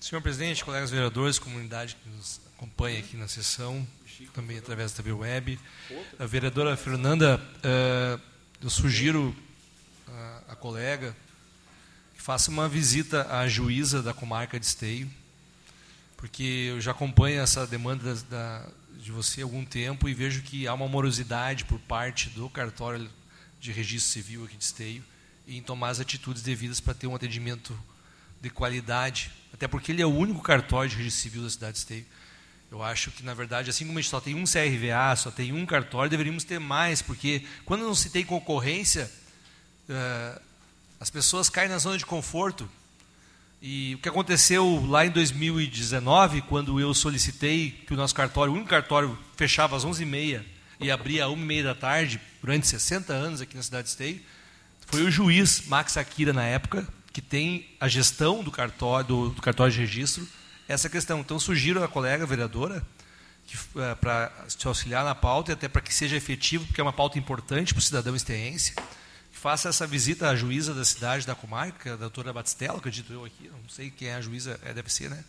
[0.00, 3.86] Senhor presidente, colegas vereadores, comunidade que nos acompanha aqui na sessão,
[4.34, 5.60] também através da TV Web,
[6.18, 8.20] a vereadora Fernanda, uh,
[8.62, 9.36] eu sugiro
[10.08, 11.14] a, a colega
[12.22, 15.10] faça uma visita à juíza da comarca de Esteio,
[16.16, 18.66] porque eu já acompanho essa demanda da, da,
[18.96, 23.10] de você há algum tempo e vejo que há uma morosidade por parte do cartório
[23.58, 25.04] de registro civil aqui de Esteio
[25.48, 27.76] em tomar as atitudes devidas para ter um atendimento
[28.40, 31.78] de qualidade até porque ele é o único cartório de registro civil da cidade de
[31.78, 32.06] Esteio.
[32.70, 35.52] Eu acho que, na verdade, assim como a gente só tem um CRVA, só tem
[35.52, 39.10] um cartório, deveríamos ter mais, porque quando não se tem concorrência,
[39.88, 40.51] uh,
[41.02, 42.70] as pessoas caem na zona de conforto.
[43.60, 48.54] E o que aconteceu lá em 2019, quando eu solicitei que o nosso cartório, o
[48.54, 50.44] único cartório, fechava às 11h30
[50.78, 54.20] e abria às 1h30 da tarde, durante 60 anos aqui na cidade de Esteio,
[54.86, 59.42] foi o juiz Max Akira, na época, que tem a gestão do cartório, do, do
[59.42, 60.24] cartório de registro,
[60.68, 61.18] essa questão.
[61.18, 62.80] Então, sugiro à colega vereadora
[63.74, 66.92] é, para te auxiliar na pauta e até para que seja efetivo, porque é uma
[66.92, 68.76] pauta importante para o cidadão esteense,
[69.42, 73.50] faça essa visita à juíza da cidade da comarca, a doutora Batistella, acredito eu aqui,
[73.50, 75.24] não sei quem é a juíza, é, deve ser, né?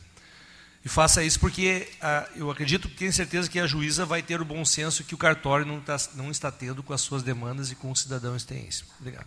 [0.85, 4.45] E faça isso porque ah, eu acredito, tenho certeza que a juíza vai ter o
[4.45, 7.75] bom senso que o cartório não, tá, não está tendo com as suas demandas e
[7.75, 8.83] com o cidadão esteense.
[8.99, 9.25] Obrigado.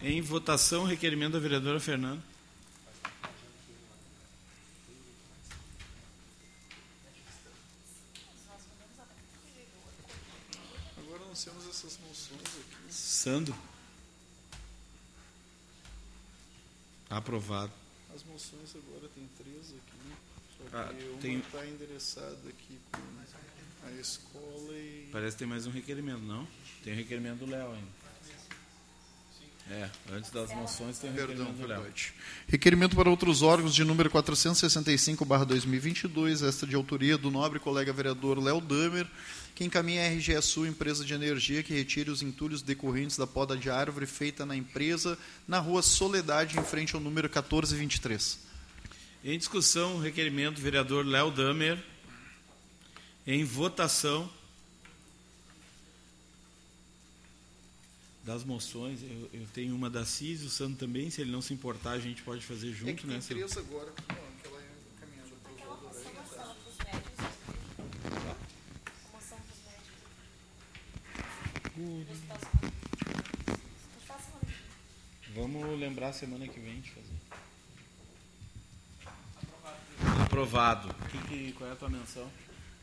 [0.00, 2.22] Em votação, requerimento da vereadora Fernanda.
[10.96, 12.40] Agora nós temos essas moções
[13.24, 13.30] aqui.
[13.30, 13.54] Sando.
[17.10, 17.72] Aprovado.
[18.14, 20.14] As moções agora tem três aqui.
[20.58, 25.48] Só que Ah, uma tem- está endereçada aqui com a escola e Parece que tem
[25.48, 26.46] mais um requerimento, não?
[26.82, 28.03] Tem o requerimento do Léo ainda.
[29.70, 31.80] É, antes das moções tem o Perdão, requerimento Léo.
[31.80, 32.12] verdade.
[32.46, 38.60] Requerimento para outros órgãos de número 465/2022, esta de autoria do nobre colega vereador Léo
[38.60, 39.06] Damer,
[39.54, 43.56] que encaminha a RGE Sul, empresa de energia, que retire os entulhos decorrentes da poda
[43.56, 45.16] de árvore feita na empresa
[45.48, 48.40] na rua Soledade, em frente ao número 1423.
[49.24, 51.82] Em discussão, o requerimento do vereador Léo Damer.
[53.26, 54.28] Em votação.
[58.24, 61.52] Das moções, eu, eu tenho uma da CIS, o Sandro também, se ele não se
[61.52, 63.20] importar, a gente pode fazer junto, né?
[63.20, 63.60] Sandro?
[63.60, 63.92] agora.
[75.34, 77.14] Vamos lembrar semana que vem de fazer.
[80.24, 80.94] Aprovado.
[81.10, 82.30] Que que- qual é a tua menção?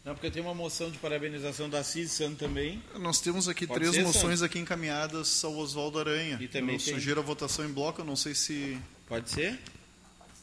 [0.04, 2.82] Não, porque tem uma moção de parabenização da CIS Sandro também.
[3.00, 6.40] Nós temos aqui Pode três ser, moções aqui encaminhadas ao Oswaldo Aranha.
[6.42, 8.78] E também eu tem- sugiro a votação em bloco, eu não sei se...
[9.08, 9.60] Pode ser?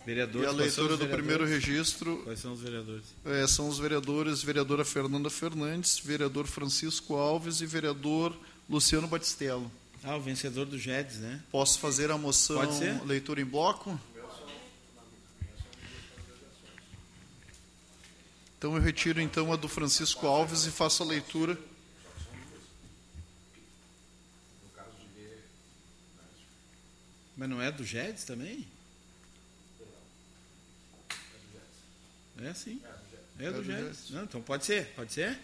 [0.06, 0.46] Vereadores.
[0.46, 3.04] E a leitura do primeiro registro Quais são os vereadores?
[3.24, 8.34] É, são os vereadores, vereadora Fernanda Fernandes, vereador Francisco Alves e vereador
[8.70, 9.70] Luciano Batistello.
[10.04, 11.42] Ah, o vencedor do GEDS, né?
[11.50, 12.62] Posso fazer a moção
[13.04, 13.98] leitura em bloco?
[18.58, 21.56] Então eu retiro então a do Francisco Alves e faço a leitura.
[27.36, 28.66] Mas não é do GEDS também?
[32.42, 32.82] É sim.
[33.38, 33.84] É do GEDS.
[33.84, 34.10] GEDS.
[34.10, 35.38] Não, então pode ser, pode ser?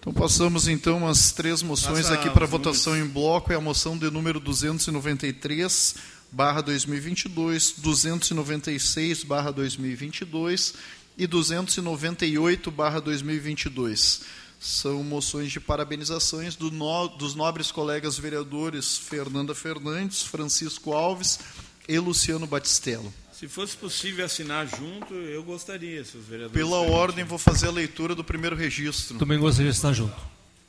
[0.00, 3.52] Então passamos então as três moções Passa aqui para votação em bloco.
[3.52, 5.94] É a moção de número 293
[6.32, 10.74] barra 2022, 296 barra 2022
[11.16, 14.22] e 298 barra 2022.
[14.60, 21.38] São moções de parabenizações do no- dos nobres colegas vereadores Fernanda Fernandes, Francisco Alves
[21.86, 23.12] e Luciano Batistello.
[23.32, 26.54] Se fosse possível assinar junto, eu gostaria, se os vereadores.
[26.56, 29.18] Pela ordem, vou fazer a leitura do primeiro registro.
[29.18, 30.16] Também gostaria de estar junto.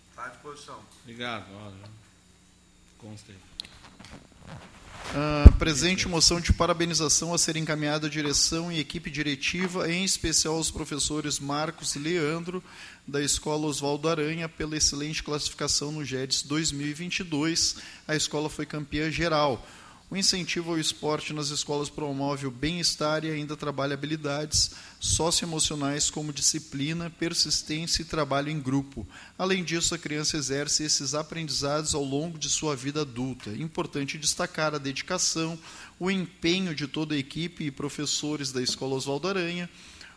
[0.10, 0.80] Está à disposição.
[1.04, 1.46] Obrigado.
[1.54, 1.72] ó,
[2.98, 3.32] Consta
[5.14, 10.56] Ah, presente moção de parabenização a ser encaminhada à direção e equipe diretiva, em especial
[10.56, 12.64] aos professores Marcos e Leandro,
[13.08, 17.78] da Escola Oswaldo Aranha, pela excelente classificação no GEDS 2022.
[18.08, 19.66] A escola foi campeã geral.
[20.16, 26.32] O incentivo ao esporte nas escolas promove o bem-estar e ainda trabalha habilidades socioemocionais como
[26.32, 29.06] disciplina, persistência e trabalho em grupo.
[29.38, 33.50] Além disso, a criança exerce esses aprendizados ao longo de sua vida adulta.
[33.50, 35.60] Importante destacar a dedicação,
[36.00, 39.70] o empenho de toda a equipe e professores da Escola Oswaldo Aranha,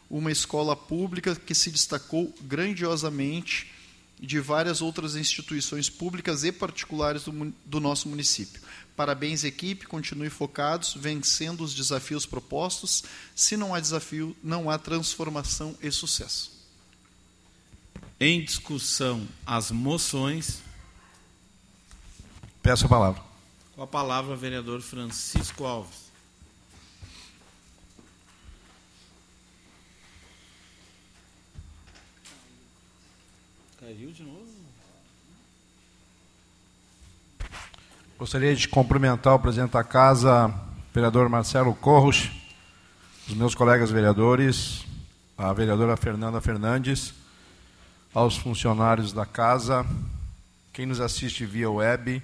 [0.08, 3.77] uma escola pública que se destacou grandiosamente
[4.20, 8.60] de várias outras instituições públicas e particulares do, do nosso município.
[8.96, 13.04] Parabéns, equipe, continue focados, vencendo os desafios propostos.
[13.34, 16.50] Se não há desafio, não há transformação e sucesso.
[18.18, 20.58] Em discussão, as moções.
[22.60, 23.22] Peço a palavra.
[23.76, 26.07] Com a palavra, vereador Francisco Alves.
[33.88, 34.44] Caiu de novo?
[38.18, 40.54] Gostaria de cumprimentar o presidente da casa,
[40.92, 42.30] vereador Marcelo Corros,
[43.26, 44.84] os meus colegas vereadores,
[45.38, 47.14] a vereadora Fernanda Fernandes,
[48.12, 49.86] aos funcionários da casa,
[50.70, 52.22] quem nos assiste via web.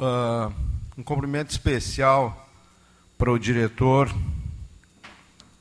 [0.00, 0.50] Ah,
[0.96, 2.48] um cumprimento especial
[3.18, 4.10] para o diretor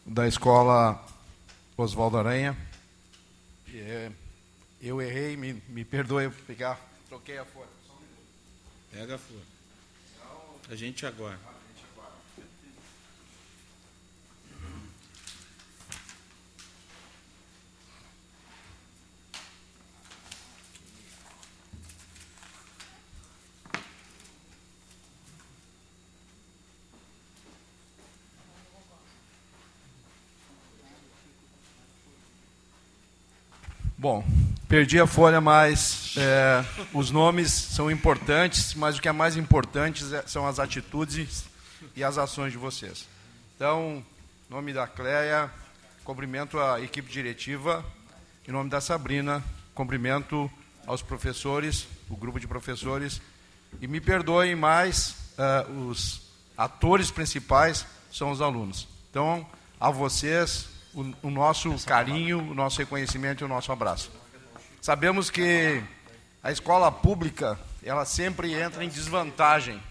[0.06, 1.06] da escola
[1.76, 2.56] Oswaldo Aranha.
[3.74, 4.12] É,
[4.88, 6.80] eu errei, me, me perdoe, eu pegar,
[7.10, 7.68] troquei a folha.
[8.92, 9.42] Pega a flor.
[10.70, 11.38] A gente agora.
[33.98, 34.24] Bom,
[34.68, 36.64] perdi a folha, mas é,
[36.94, 41.46] os nomes são importantes, mas o que é mais importante é- são as atitudes
[41.96, 43.08] e as ações de vocês.
[43.56, 44.04] Então,
[44.50, 45.50] em nome da Cleia,
[46.04, 47.84] cumprimento a equipe diretiva,
[48.48, 49.44] em nome da Sabrina,
[49.74, 50.52] cumprimento
[50.86, 53.22] aos professores, o grupo de professores,
[53.82, 56.22] e me perdoem mais, é, os
[56.58, 58.88] atores principais são os alunos.
[59.10, 59.46] Então,
[59.80, 64.12] a vocês, o, o nosso carinho, o nosso reconhecimento e o nosso abraço.
[64.88, 65.84] Sabemos que
[66.42, 69.84] a escola pública ela sempre entra em desvantagem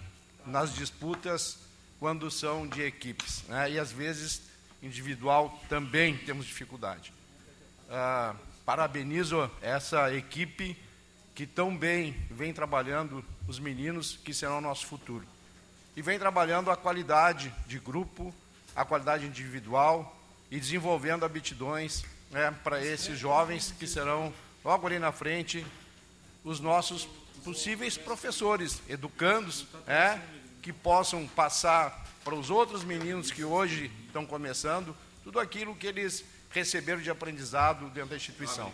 [0.47, 1.59] nas disputas
[2.01, 3.73] quando são de equipes, né?
[3.73, 4.41] e às vezes
[4.83, 7.13] individual também temos dificuldade.
[7.91, 8.35] Ah,
[8.65, 10.75] parabenizo essa equipe
[11.35, 15.27] que tão bem vem trabalhando os meninos que serão o nosso futuro.
[15.95, 18.35] E vem trabalhando a qualidade de grupo,
[18.75, 20.19] a qualidade individual
[20.51, 24.33] e desenvolvendo aptidões né, para esses jovens que serão
[24.67, 25.65] logo ali na frente
[26.43, 27.09] os nossos
[27.45, 30.19] possíveis professores, educandos, é,
[30.61, 36.25] que possam passar para os outros meninos que hoje estão começando tudo aquilo que eles
[36.51, 38.73] receberam de aprendizado dentro da instituição.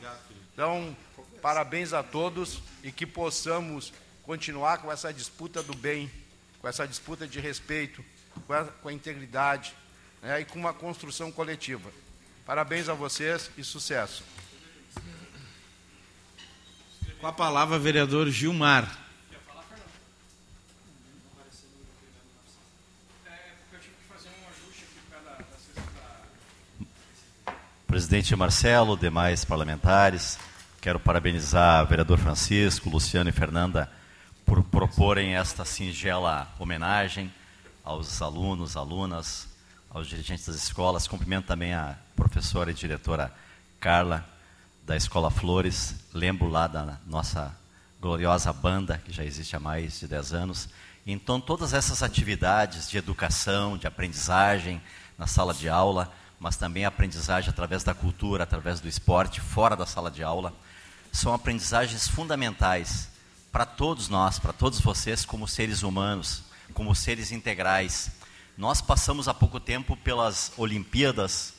[0.55, 0.97] Então,
[1.43, 6.11] parabéns a todos e que possamos continuar com essa disputa do bem,
[6.59, 8.03] com essa disputa de respeito,
[8.47, 9.75] com a, com a integridade
[10.23, 11.91] né, e com uma construção coletiva.
[12.47, 14.25] Parabéns a vocês e sucesso.
[17.23, 18.99] Com a palavra, vereador Gilmar.
[27.87, 30.37] Presidente Marcelo, demais parlamentares,
[30.81, 33.89] quero parabenizar o vereador Francisco, Luciano e Fernanda
[34.45, 37.33] por proporem esta singela homenagem
[37.85, 39.47] aos alunos, alunas,
[39.89, 41.07] aos dirigentes das escolas.
[41.07, 43.33] Cumprimento também a professora e diretora
[43.79, 44.29] Carla,
[44.85, 45.95] da Escola Flores.
[46.13, 47.57] Lembro lá da nossa
[48.01, 50.69] gloriosa banda, que já existe há mais de 10 anos.
[51.07, 54.83] Então, todas essas atividades de educação, de aprendizagem
[55.17, 59.87] na sala de aula, mas também aprendizagem através da cultura, através do esporte, fora da
[59.87, 60.53] sala de aula,
[61.13, 63.09] são aprendizagens fundamentais
[63.53, 68.11] para todos nós, para todos vocês, como seres humanos, como seres integrais.
[68.57, 71.53] Nós passamos há pouco tempo pelas Olimpíadas,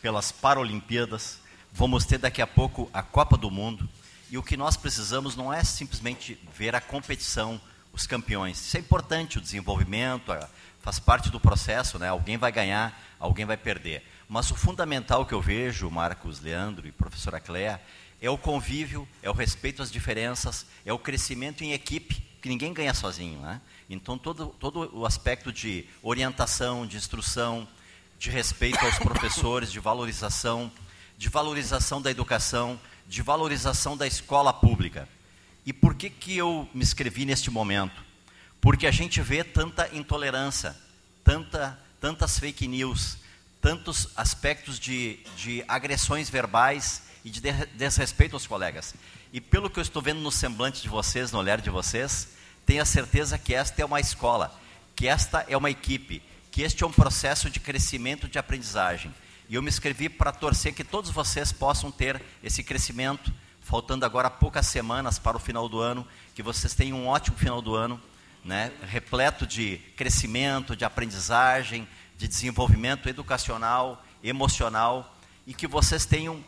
[0.00, 1.39] pelas Paralimpíadas,
[1.72, 3.88] vamos ter daqui a pouco a Copa do Mundo,
[4.30, 7.60] e o que nós precisamos não é simplesmente ver a competição,
[7.92, 8.60] os campeões.
[8.60, 10.32] Isso é importante, o desenvolvimento,
[10.80, 12.08] faz parte do processo, né?
[12.08, 14.04] alguém vai ganhar, alguém vai perder.
[14.28, 17.80] Mas o fundamental que eu vejo, Marcos Leandro e professora Cléa,
[18.22, 22.72] é o convívio, é o respeito às diferenças, é o crescimento em equipe, que ninguém
[22.72, 23.40] ganha sozinho.
[23.40, 23.60] Né?
[23.88, 27.66] Então, todo, todo o aspecto de orientação, de instrução,
[28.18, 30.70] de respeito aos professores, de valorização,
[31.20, 35.06] de valorização da educação, de valorização da escola pública.
[35.66, 38.02] E por que, que eu me inscrevi neste momento?
[38.58, 40.74] Porque a gente vê tanta intolerância,
[41.22, 43.18] tanta, tantas fake news,
[43.60, 47.42] tantos aspectos de, de agressões verbais e de
[47.74, 48.94] desrespeito aos colegas.
[49.30, 52.28] E pelo que eu estou vendo no semblante de vocês, no olhar de vocês,
[52.64, 54.58] tenha certeza que esta é uma escola,
[54.96, 59.12] que esta é uma equipe, que este é um processo de crescimento de aprendizagem.
[59.50, 64.30] E eu me inscrevi para torcer que todos vocês possam ter esse crescimento, faltando agora
[64.30, 68.00] poucas semanas para o final do ano, que vocês tenham um ótimo final do ano,
[68.44, 76.44] né, repleto de crescimento, de aprendizagem, de desenvolvimento educacional, emocional, e que vocês tenham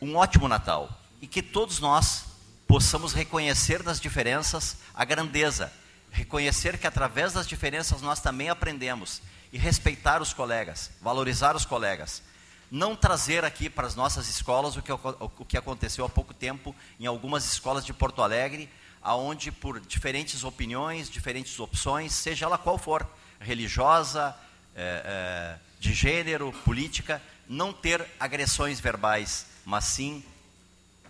[0.00, 0.98] um ótimo Natal.
[1.20, 2.24] E que todos nós
[2.66, 5.70] possamos reconhecer nas diferenças a grandeza,
[6.10, 9.20] reconhecer que através das diferenças nós também aprendemos
[9.54, 12.20] e respeitar os colegas, valorizar os colegas.
[12.68, 16.74] Não trazer aqui para as nossas escolas o que, o que aconteceu há pouco tempo
[16.98, 18.68] em algumas escolas de Porto Alegre,
[19.00, 23.06] aonde por diferentes opiniões, diferentes opções, seja ela qual for,
[23.38, 24.34] religiosa,
[24.74, 30.24] é, é, de gênero, política, não ter agressões verbais mas sim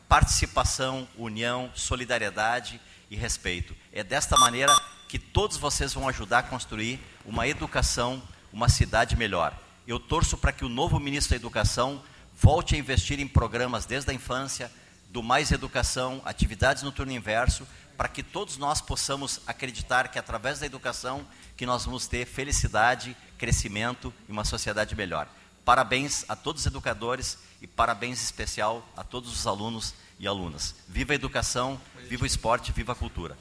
[0.06, 2.78] participação, união, solidariedade
[3.10, 3.74] e respeito.
[3.90, 4.72] É desta maneira
[5.08, 8.22] que todos vocês vão ajudar a construir uma educação,
[8.54, 9.52] uma cidade melhor.
[9.84, 12.00] Eu torço para que o novo ministro da Educação
[12.40, 14.70] volte a investir em programas desde a infância,
[15.10, 20.60] do Mais Educação, atividades no turno inverso, para que todos nós possamos acreditar que através
[20.60, 21.26] da educação
[21.56, 25.28] que nós vamos ter felicidade, crescimento e uma sociedade melhor.
[25.64, 30.74] Parabéns a todos os educadores e parabéns especial a todos os alunos e alunas.
[30.88, 33.36] Viva a educação, viva o esporte, viva a cultura.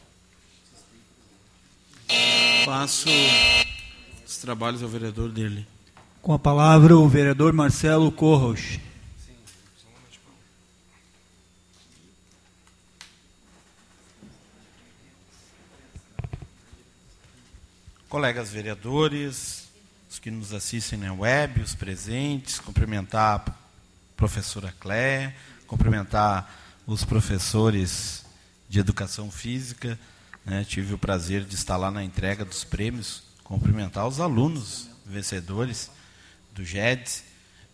[2.66, 3.10] Passo
[4.44, 5.66] trabalhos ao vereador dele.
[6.22, 8.78] Com a palavra o vereador Marcelo Corros.
[18.10, 19.70] Colegas vereadores,
[20.12, 23.46] os que nos assistem na web, os presentes, cumprimentar
[24.18, 25.34] professora Clé,
[25.66, 26.54] cumprimentar
[26.86, 28.26] os professores
[28.68, 29.98] de educação física.
[30.46, 30.66] Né?
[30.66, 35.90] Tive o prazer de estar lá na entrega dos prêmios, cumprimentar os alunos vencedores
[36.54, 37.24] do GEDS.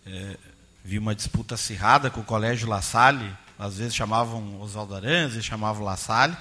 [0.05, 0.37] É,
[0.83, 5.33] vi uma disputa acirrada com o Colégio La Salle, às vezes chamavam Oswaldo Aranha, às
[5.33, 6.35] vezes chamavam La Salle,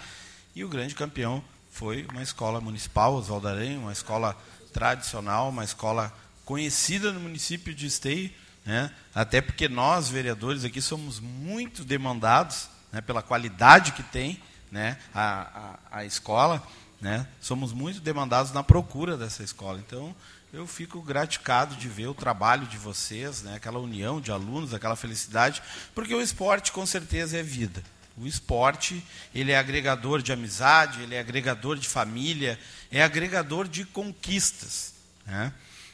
[0.55, 4.37] e o grande campeão foi uma escola municipal, Oswaldo Aranha, uma escola
[4.72, 6.12] tradicional, uma escola
[6.45, 8.31] conhecida no município de Esteio,
[8.64, 8.91] né?
[9.14, 15.79] até porque nós, vereadores, aqui somos muito demandados né, pela qualidade que tem né, a,
[15.91, 16.62] a, a escola,
[17.01, 17.27] né?
[17.41, 19.79] somos muito demandados na procura dessa escola.
[19.79, 20.15] Então,
[20.53, 23.57] eu fico gratificado de ver o trabalho de vocês, né?
[23.57, 25.63] aquela união de alunos, aquela felicidade,
[25.95, 27.83] porque o esporte, com certeza, é vida.
[28.17, 32.59] O esporte, ele é agregador de amizade, ele é agregador de família,
[32.91, 34.95] é agregador de conquistas.
[35.25, 35.53] Né?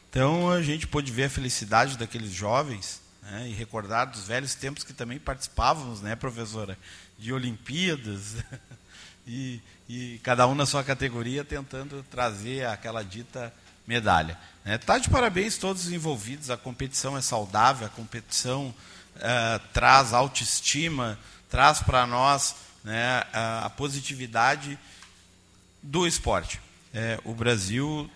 [0.08, 3.48] Então, a gente pôde ver a felicidade daqueles jovens né?
[3.48, 6.78] e recordar dos velhos tempos que também participávamos, né, professora,
[7.18, 8.36] de Olimpíadas,
[9.26, 13.52] e, e cada um na sua categoria tentando trazer aquela dita
[13.86, 14.38] medalha.
[14.64, 15.00] Está né?
[15.00, 18.74] de parabéns todos os envolvidos, a competição é saudável, a competição
[19.16, 21.18] uh, traz autoestima,
[21.50, 24.78] traz para nós né, a, a, positividade
[25.82, 26.60] do esporte.
[26.92, 28.10] É, o Brasil,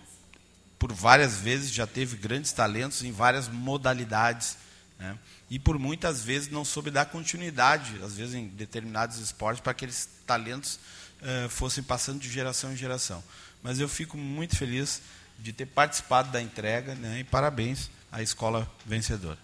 [0.77, 4.57] por várias vezes, já teve grandes talentos em várias modalidades.
[4.97, 5.17] Né,
[5.49, 9.85] e por muitas vezes não soube dar continuidade, às vezes em determinados esportes, para que
[9.85, 10.79] aqueles talentos
[11.21, 13.23] uh, fossem passando de geração em geração.
[13.61, 15.01] Mas eu fico muito feliz
[15.37, 19.37] de ter participado da entrega né, e parabéns à escola vencedora.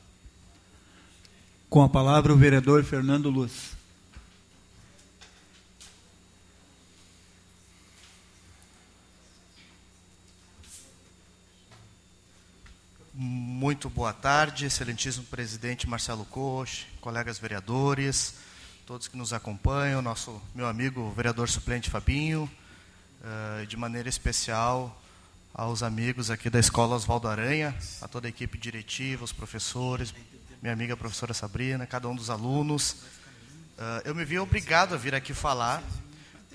[1.70, 3.76] Com a palavra o vereador Fernando Luz.
[13.18, 18.36] Muito boa tarde, excelentíssimo presidente Marcelo Coach, colegas vereadores,
[18.86, 22.48] todos que nos acompanham, nosso meu amigo vereador suplente Fabinho,
[23.20, 25.02] uh, de maneira especial
[25.56, 30.14] aos amigos aqui da Escola Oswaldo Aranha, a toda a equipe diretiva, os professores,
[30.62, 32.92] minha amiga professora Sabrina, cada um dos alunos.
[32.92, 35.82] Uh, eu me vi obrigado a vir aqui falar,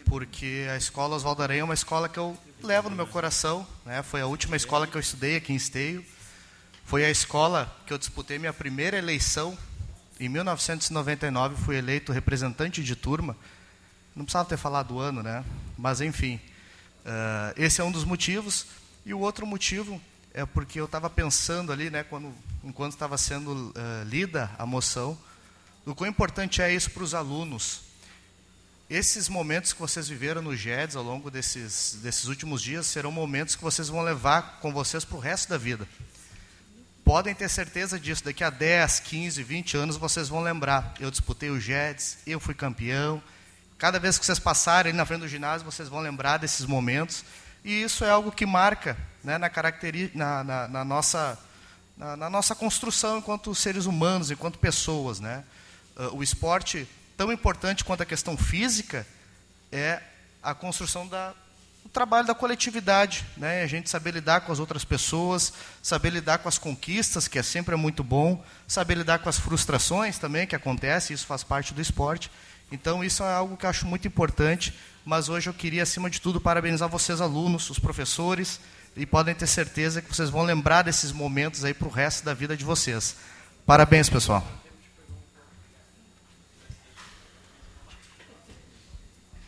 [0.06, 4.04] porque a Escola Oswaldo Aranha é uma escola que eu levo no meu coração, né?
[4.04, 6.04] foi a última escola que eu estudei aqui em Esteio,
[6.84, 9.58] foi a escola que eu disputei minha primeira eleição.
[10.20, 13.34] Em 1999 fui eleito representante de turma.
[14.14, 15.42] Não precisava ter falado o ano, né?
[15.78, 16.38] Mas enfim,
[17.06, 18.66] uh, esse é um dos motivos.
[19.06, 19.98] E o outro motivo
[20.34, 23.72] é porque eu estava pensando ali, né, quando, enquanto estava sendo uh,
[24.04, 25.16] lida a moção,
[25.86, 27.80] o quão importante é isso para os alunos.
[28.90, 33.56] Esses momentos que vocês viveram no GEDS ao longo desses, desses últimos dias serão momentos
[33.56, 35.88] que vocês vão levar com vocês para o resto da vida
[37.10, 38.24] podem ter certeza disso.
[38.24, 40.94] Daqui a 10, 15, 20 anos vocês vão lembrar.
[41.00, 43.20] Eu disputei o Jets, eu fui campeão.
[43.76, 47.24] Cada vez que vocês passarem na frente do ginásio, vocês vão lembrar desses momentos.
[47.64, 49.50] E isso é algo que marca né, na,
[50.14, 51.36] na, na, na nossa,
[51.96, 55.18] na, nossa construção enquanto seres humanos, enquanto pessoas.
[55.18, 55.42] Né?
[55.96, 56.86] Uh, o esporte,
[57.16, 59.04] tão importante quanto a questão física,
[59.72, 60.00] é
[60.40, 61.34] a construção da,
[61.84, 63.62] o trabalho da coletividade, né?
[63.62, 65.52] A gente saber lidar com as outras pessoas,
[65.82, 70.18] saber lidar com as conquistas, que é sempre muito bom, saber lidar com as frustrações
[70.18, 72.30] também que acontece, isso faz parte do esporte.
[72.70, 74.72] Então isso é algo que eu acho muito importante,
[75.04, 78.60] mas hoje eu queria acima de tudo parabenizar vocês alunos, os professores,
[78.96, 82.34] e podem ter certeza que vocês vão lembrar desses momentos aí para o resto da
[82.34, 83.16] vida de vocês.
[83.66, 84.46] Parabéns, pessoal.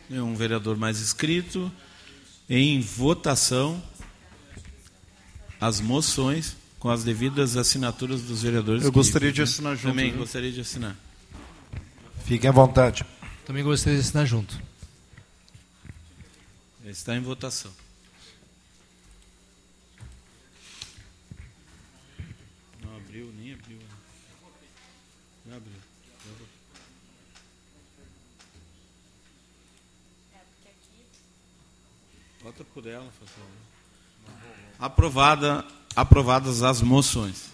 [0.09, 1.71] Um vereador mais inscrito
[2.49, 3.81] em votação
[5.59, 8.83] as moções com as devidas assinaturas dos vereadores.
[8.83, 9.87] Eu gostaria de assinar junto.
[9.87, 10.19] Também viu?
[10.19, 10.97] gostaria de assinar.
[12.25, 13.05] Fiquem à vontade.
[13.45, 14.61] Também gostaria de assinar junto.
[16.85, 17.71] Está em votação.
[22.83, 23.77] Não abriu, nem abriu.
[23.77, 23.85] Né?
[25.45, 25.83] Não abriu.
[32.43, 33.49] Vota por ela, por favor.
[34.77, 35.65] Aprovada,
[35.95, 37.53] aprovadas as moções.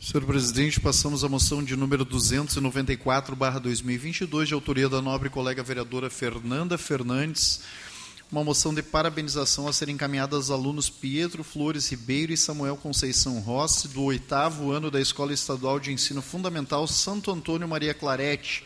[0.00, 6.76] Senhor presidente, passamos a moção de número 294/2022, de autoria da nobre colega vereadora Fernanda
[6.76, 7.60] Fernandes,
[8.30, 13.38] uma moção de parabenização a ser encaminhada aos alunos Pietro Flores Ribeiro e Samuel Conceição
[13.38, 18.64] Rossi, do oitavo ano da Escola Estadual de Ensino Fundamental Santo Antônio Maria Clarete,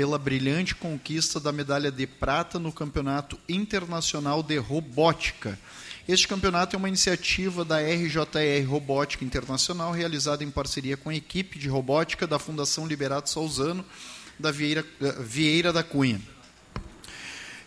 [0.00, 5.58] pela brilhante conquista da medalha de prata no Campeonato Internacional de Robótica.
[6.08, 11.58] Este campeonato é uma iniciativa da RJR Robótica Internacional, realizada em parceria com a equipe
[11.58, 13.84] de robótica da Fundação Liberato Salzano,
[14.38, 14.82] da Vieira,
[15.18, 16.18] Vieira da Cunha.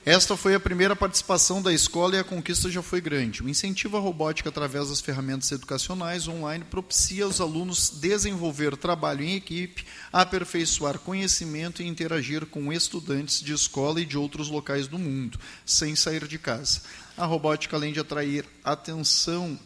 [0.06, 3.42] Esta foi a primeira participação da escola e a conquista já foi grande.
[3.42, 9.36] O incentivo à robótica através das ferramentas educacionais online propicia aos alunos desenvolver trabalho em
[9.36, 15.40] equipe, aperfeiçoar conhecimento e interagir com estudantes de escola e de outros locais do mundo,
[15.66, 16.82] sem sair de casa.
[17.16, 19.58] A robótica, além de atrair atenção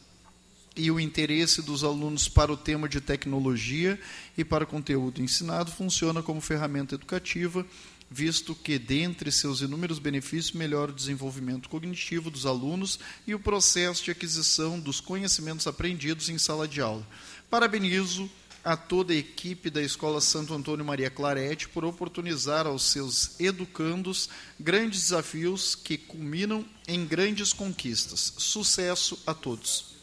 [0.76, 4.00] e o interesse dos alunos para o tema de tecnologia
[4.38, 7.66] e para o conteúdo ensinado, funciona como ferramenta educativa
[8.10, 14.04] visto que, dentre seus inúmeros benefícios, melhora o desenvolvimento cognitivo dos alunos e o processo
[14.04, 17.06] de aquisição dos conhecimentos aprendidos em sala de aula.
[17.50, 18.30] Parabenizo
[18.64, 24.30] a toda a equipe da Escola Santo Antônio Maria Clarete por oportunizar aos seus educandos
[24.60, 28.34] grandes desafios que culminam em grandes conquistas.
[28.38, 29.96] Sucesso a todos.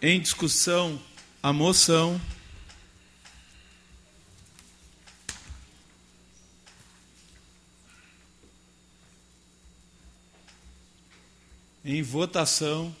[0.00, 1.00] Em discussão,
[1.42, 2.20] a moção
[11.84, 12.96] Em votação.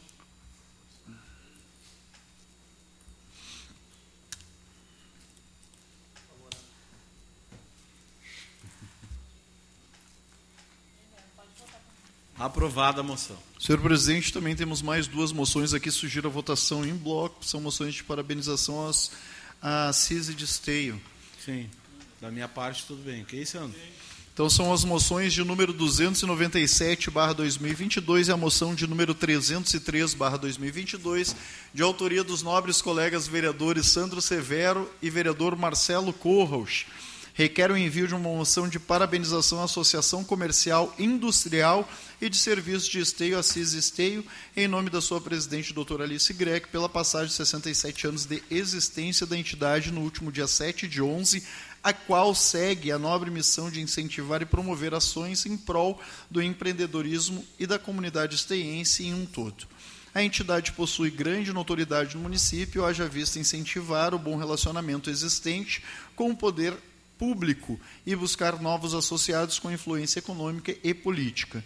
[12.36, 13.38] Aprovada a moção.
[13.58, 15.90] Senhor presidente, também temos mais duas moções aqui.
[15.90, 17.42] Sugiro a votação em bloco.
[17.42, 19.12] São moções de parabenização às,
[19.62, 21.00] à CISI de Esteio.
[21.42, 21.70] Sim.
[22.20, 23.24] Da minha parte, tudo bem.
[23.24, 23.80] Que isso, André?
[24.34, 31.36] Então são as moções de número 297/2022 e a moção de número 303/2022,
[31.72, 36.86] de autoria dos nobres colegas vereadores Sandro Severo e vereador Marcelo Corros.
[37.32, 41.88] Requer o envio de uma moção de parabenização à Associação Comercial Industrial
[42.20, 44.24] e de Serviços de Esteio, Assis Esteio,
[44.56, 49.26] em nome da sua presidente, doutora Alice Greco, pela passagem de 67 anos de existência
[49.26, 51.42] da entidade no último dia 7 de 11
[51.84, 57.44] a qual segue a nobre missão de incentivar e promover ações em prol do empreendedorismo
[57.58, 59.66] e da comunidade esteiense em um todo.
[60.14, 65.84] A entidade possui grande notoriedade no município, haja vista incentivar o bom relacionamento existente
[66.16, 66.74] com o poder
[67.18, 71.62] público e buscar novos associados com influência econômica e política.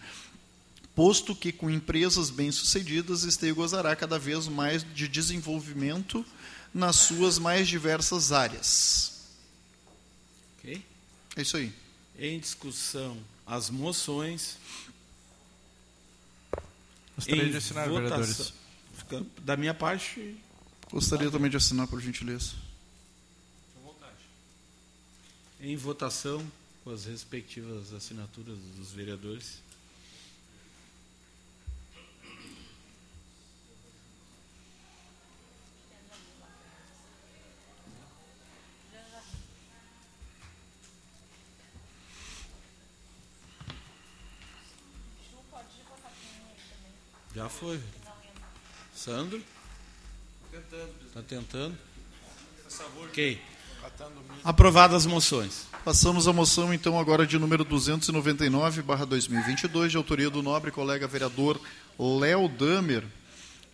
[0.96, 6.26] Posto que, com empresas bem-sucedidas, Esteio gozará cada vez mais de desenvolvimento
[6.74, 9.17] nas suas mais diversas áreas.
[11.38, 11.72] É isso aí.
[12.18, 13.16] Em discussão,
[13.46, 14.56] as moções.
[17.14, 18.18] Gostaria Em de assinar, votação.
[18.18, 18.52] vereadores.
[19.44, 20.36] Da minha parte,
[20.90, 22.54] Gostaria também de assinar, por gentileza.
[25.60, 26.44] em votação,
[26.84, 29.60] com as respectivas assinaturas dos vereadores.
[47.34, 47.80] Já foi.
[48.94, 49.42] Sandro?
[51.06, 51.76] Está tentando.
[53.04, 53.40] Ok.
[54.44, 55.66] Aprovadas as moções.
[55.84, 61.60] Passamos à moção, então, agora de número 299-2022, de autoria do nobre colega vereador
[61.98, 63.04] Léo Damer,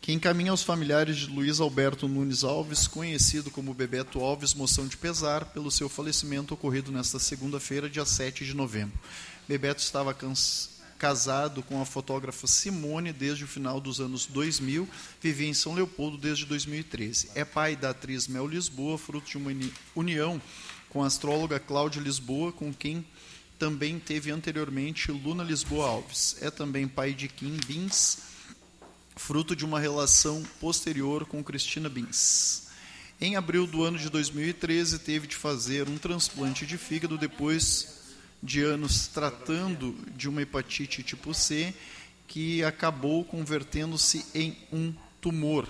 [0.00, 4.96] que encaminha aos familiares de Luiz Alberto Nunes Alves, conhecido como Bebeto Alves, moção de
[4.96, 8.96] pesar pelo seu falecimento ocorrido nesta segunda-feira, dia 7 de novembro.
[9.48, 14.88] Bebeto estava cans- casado com a fotógrafa Simone desde o final dos anos 2000,
[15.20, 17.30] vivia em São Leopoldo desde 2013.
[17.34, 20.40] É pai da atriz Mel Lisboa, fruto de uma uni- união
[20.88, 23.04] com a astróloga Cláudia Lisboa, com quem
[23.58, 26.36] também teve anteriormente Luna Lisboa Alves.
[26.40, 28.18] É também pai de Kim Bins,
[29.16, 32.64] fruto de uma relação posterior com Cristina Bins.
[33.20, 38.03] Em abril do ano de 2013, teve de fazer um transplante de fígado depois
[38.44, 41.74] de anos tratando de uma hepatite tipo C,
[42.28, 45.66] que acabou convertendo-se em um tumor.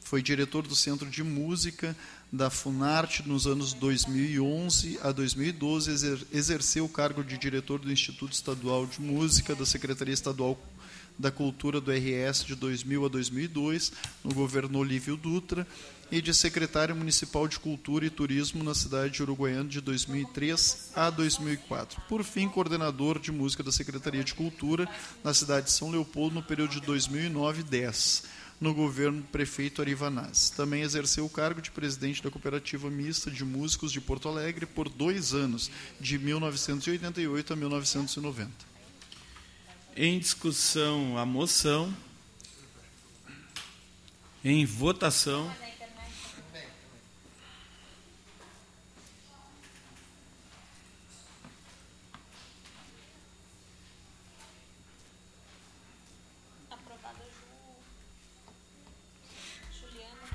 [0.00, 1.96] Foi diretor do Centro de Música
[2.30, 8.32] da Funarte nos anos 2011 a 2012, exer- exerceu o cargo de diretor do Instituto
[8.32, 10.58] Estadual de Música da Secretaria Estadual
[11.18, 13.92] da Cultura do RS de 2000 a 2002,
[14.24, 15.66] no governo Olívio Dutra,
[16.12, 21.08] e de secretário municipal de Cultura e Turismo na cidade de Uruguaiana de 2003 a
[21.08, 22.02] 2004.
[22.02, 24.86] Por fim, coordenador de música da Secretaria de Cultura
[25.24, 28.24] na cidade de São Leopoldo no período de 2009 e 10,
[28.60, 30.50] no governo do prefeito Arivanaz.
[30.50, 34.90] Também exerceu o cargo de presidente da Cooperativa Mista de Músicos de Porto Alegre por
[34.90, 38.50] dois anos, de 1988 a 1990.
[39.96, 41.90] Em discussão, a moção.
[44.44, 45.50] Em votação.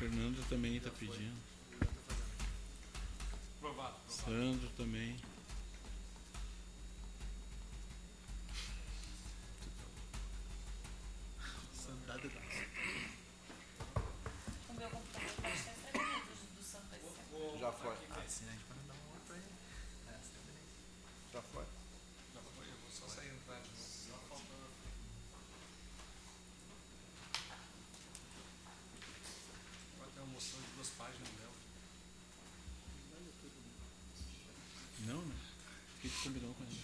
[0.08, 1.36] Fernando também está pedindo.
[4.08, 5.20] Sandro também.
[14.70, 16.26] O meu computador pode estar estragado,
[16.58, 17.60] do Santo vai ser.
[17.60, 17.96] Já foi.
[21.34, 21.66] Já foi.
[22.94, 23.70] Só sair e entrar de
[24.10, 24.42] novo.
[30.00, 31.54] Vai ter uma moção de duas páginas dela.
[35.06, 35.36] Não, né?
[35.96, 36.82] O que tu combinou com ele?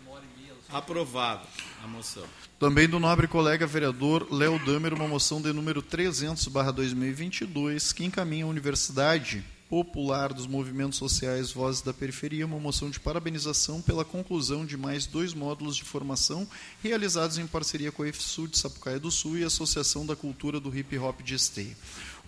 [0.00, 0.54] Uma hora e meia.
[0.70, 1.46] Aprovado
[1.82, 2.24] a moção.
[2.58, 8.48] Também do nobre colega vereador Léo Damer, uma moção de número 300/2022, que encaminha a
[8.48, 14.78] Universidade Popular dos Movimentos Sociais Vozes da Periferia uma moção de parabenização pela conclusão de
[14.78, 16.48] mais dois módulos de formação
[16.82, 20.58] realizados em parceria com a EFSU de Sapucaia do Sul e a Associação da Cultura
[20.58, 21.76] do Hip Hop de Esteio.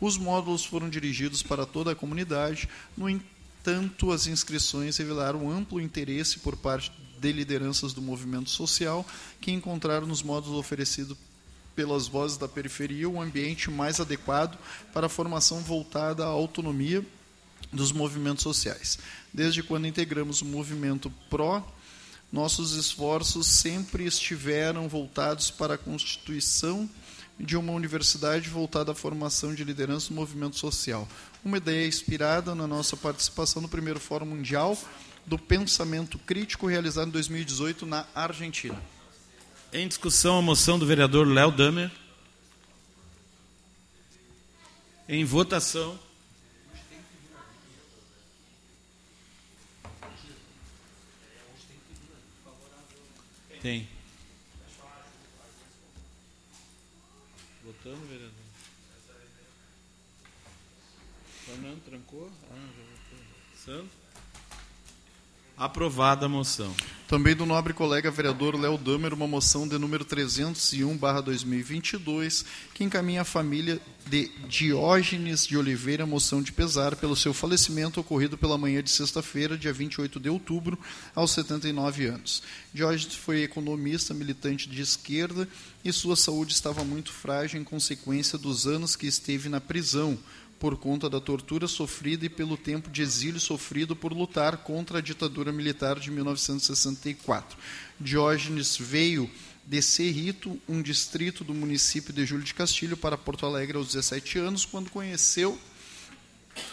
[0.00, 6.40] Os módulos foram dirigidos para toda a comunidade, no entanto, as inscrições revelaram amplo interesse
[6.40, 9.06] por parte de lideranças do movimento social
[9.40, 11.16] que encontraram nos módulos oferecidos
[11.76, 14.58] pelas vozes da periferia um ambiente mais adequado
[14.92, 17.04] para a formação voltada à autonomia
[17.72, 18.98] dos movimentos sociais.
[19.32, 21.62] Desde quando integramos o movimento pró,
[22.32, 26.88] nossos esforços sempre estiveram voltados para a constituição
[27.38, 31.08] de uma universidade voltada à formação de liderança do movimento social.
[31.44, 34.76] Uma ideia inspirada na nossa participação no primeiro Fórum Mundial
[35.26, 38.80] do Pensamento Crítico realizado em 2018 na Argentina.
[39.72, 41.90] Em discussão a moção do vereador Léo Damer.
[45.08, 45.98] Em votação.
[53.62, 53.86] Tem.
[57.62, 58.32] Votando, vereador.
[61.44, 62.30] Fernando trancou?
[62.50, 63.26] Ah, já votou.
[63.56, 63.99] Santo?
[65.60, 66.74] Aprovada a moção.
[67.06, 73.26] Também do nobre colega vereador Léo Damer, uma moção de número 301/2022, que encaminha a
[73.26, 78.90] família de Diógenes de Oliveira moção de pesar pelo seu falecimento ocorrido pela manhã de
[78.90, 80.78] sexta-feira, dia 28 de outubro,
[81.14, 82.42] aos 79 anos.
[82.72, 85.46] Diógenes foi economista, militante de esquerda
[85.84, 90.18] e sua saúde estava muito frágil em consequência dos anos que esteve na prisão
[90.60, 95.00] por conta da tortura sofrida e pelo tempo de exílio sofrido por lutar contra a
[95.00, 97.58] ditadura militar de 1964.
[97.98, 99.28] Diógenes veio
[99.64, 104.38] de Cerrito, um distrito do município de Júlio de Castilho, para Porto Alegre aos 17
[104.38, 105.58] anos, quando conheceu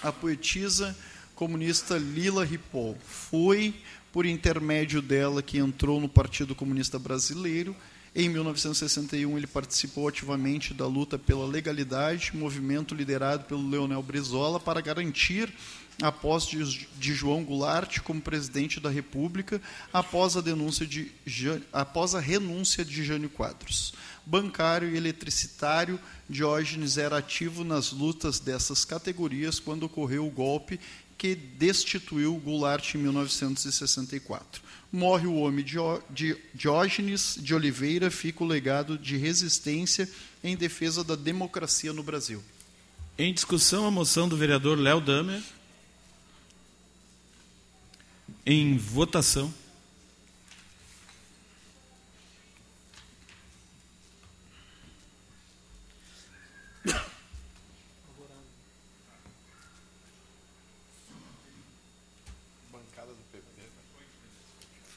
[0.03, 0.95] a poetisa
[1.33, 2.97] comunista Lila Ripoll.
[3.05, 3.73] Foi
[4.11, 7.73] por intermédio dela que entrou no Partido Comunista Brasileiro
[8.19, 14.81] em 1961, ele participou ativamente da luta pela legalidade, movimento liderado pelo Leonel Brizola para
[14.81, 15.53] garantir
[16.01, 16.57] a posse
[16.97, 19.61] de, João Goulart como presidente da República
[19.93, 21.11] após a denúncia de
[21.71, 23.93] após a renúncia de Jânio Quadros.
[24.27, 25.99] Bancário e eletricitário,
[26.29, 30.79] Diógenes era ativo nas lutas dessas categorias quando ocorreu o golpe
[31.17, 35.65] que destituiu Goulart em 1964 morre o homem
[36.53, 40.09] Diógenes de Oliveira, fica o legado de resistência
[40.43, 42.43] em defesa da democracia no Brasil.
[43.17, 45.41] Em discussão, a moção do vereador Léo Damer.
[48.45, 49.53] Em votação.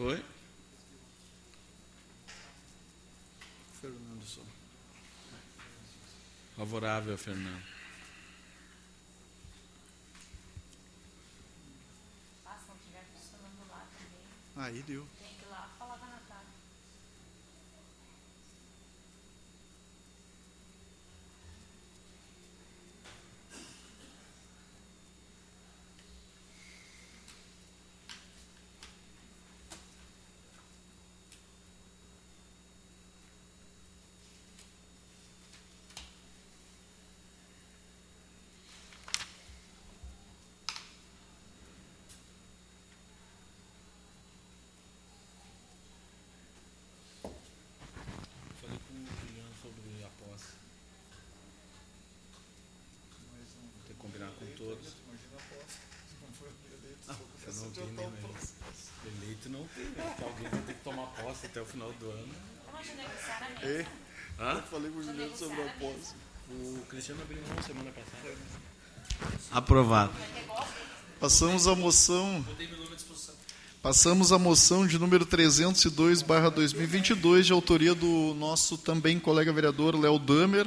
[0.01, 0.19] Foi?
[3.83, 4.41] Fernando só.
[7.21, 7.63] Favorável, Fernando.
[12.47, 15.07] Ah, se não tiver funcionando lá também, Aí deu.
[15.21, 16.51] tem que ir lá falar com a Natália.
[48.61, 50.53] Falei com o Juliano sobre a posse.
[53.87, 54.95] Tem que combinar com todos.
[57.07, 58.35] Você não tem mesmo.
[59.07, 60.05] Eleito não tem, né?
[60.11, 62.29] Porque alguém vai ter que tomar posse até o final do ano.
[62.73, 63.87] A Ei,
[64.39, 64.53] Hã?
[64.55, 66.15] eu falei com o Juliano sobre a posse.
[66.51, 68.37] O Cristiano abriu mão semana passada.
[69.51, 70.13] Aprovado.
[71.19, 72.45] Passamos à moção.
[73.83, 79.99] Passamos à moção de número 302, barra 2022, de autoria do nosso também colega vereador
[79.99, 80.67] Léo Damer,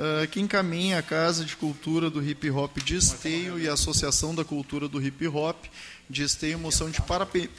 [0.00, 4.34] uh, que encaminha a Casa de Cultura do Hip Hop de Esteio e a Associação
[4.34, 5.66] da Cultura do Hip Hop
[6.08, 7.00] de Esteio moção de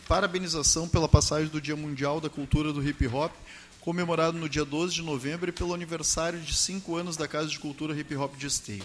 [0.08, 3.32] parabenização pela passagem do Dia Mundial da Cultura do Hip Hop,
[3.80, 7.60] comemorado no dia 12 de novembro e pelo aniversário de cinco anos da Casa de
[7.60, 8.84] Cultura Hip Hop de Esteio.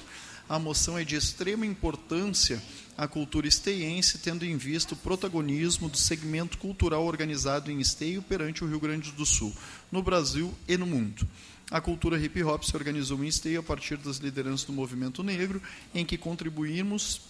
[0.49, 2.63] A moção é de extrema importância
[2.97, 8.63] à cultura esteiense, tendo em vista o protagonismo do segmento cultural organizado em Esteio perante
[8.63, 9.53] o Rio Grande do Sul,
[9.91, 11.27] no Brasil e no mundo.
[11.71, 15.61] A cultura hip hop se organizou em Esteio a partir das lideranças do movimento negro,
[15.93, 17.23] em que contribuímos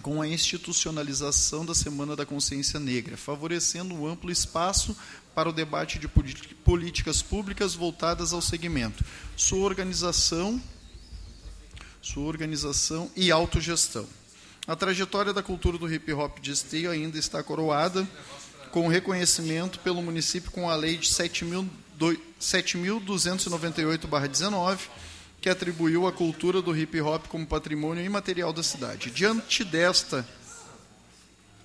[0.00, 4.96] com a institucionalização da Semana da Consciência Negra, favorecendo um amplo espaço
[5.34, 9.04] para o debate de políticas públicas voltadas ao segmento,
[9.36, 10.60] sua organização,
[12.00, 14.06] sua organização e autogestão.
[14.66, 18.08] A trajetória da cultura do hip hop de Esteio ainda está coroada
[18.70, 21.08] com reconhecimento pelo município com a lei de
[22.40, 24.88] 7.298/19
[25.40, 29.10] que atribuiu a cultura do hip hop como patrimônio imaterial da cidade.
[29.10, 30.26] Diante desta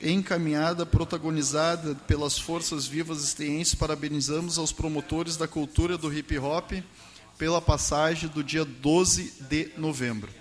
[0.02, 6.72] encaminhada, protagonizada pelas forças vivas esteenses, parabenizamos aos promotores da cultura do hip hop
[7.38, 10.39] pela passagem do dia 12 de novembro.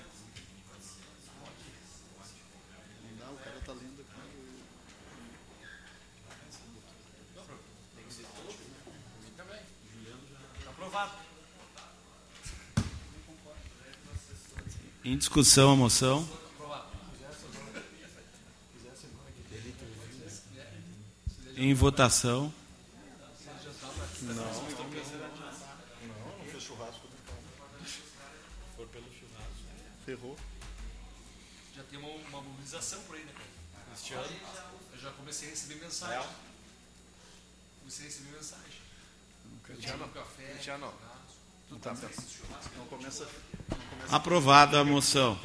[15.05, 16.29] Em discussão a moção.
[21.57, 22.53] Em votação.
[24.23, 24.91] Não, não, não
[26.51, 27.09] fez churrasco.
[28.77, 29.55] For pelo churrasco.
[30.05, 30.37] Ferrou.
[31.77, 33.49] Já tem uma, uma mobilização por aí, né, cara?
[33.95, 34.27] Este ano
[34.93, 36.29] eu já comecei a receber mensagem.
[37.81, 38.81] Comecei a receber mensagem.
[39.65, 40.53] Cristiano, café.
[40.53, 40.87] Cristiano.
[40.87, 41.18] Não,
[41.77, 41.95] tá,
[42.77, 43.27] não começa.
[44.11, 45.39] Aprovada a moção.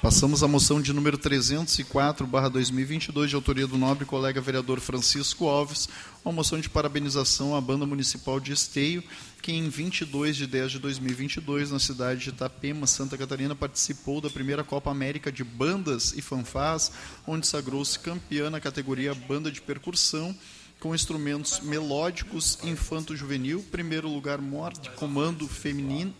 [0.00, 5.46] Passamos à moção de número 304, barra 2022, de autoria do nobre colega vereador Francisco
[5.46, 5.90] Alves,
[6.24, 9.04] uma moção de parabenização à Banda Municipal de Esteio,
[9.42, 14.30] que em 22 de 10 de 2022, na cidade de Itapema, Santa Catarina, participou da
[14.30, 16.90] primeira Copa América de Bandas e Fanfás,
[17.26, 20.34] onde sagrou-se campeã na categoria Banda de Percussão,
[20.80, 26.14] com instrumentos melódicos infanto-juvenil, primeiro lugar mor de comando feminino,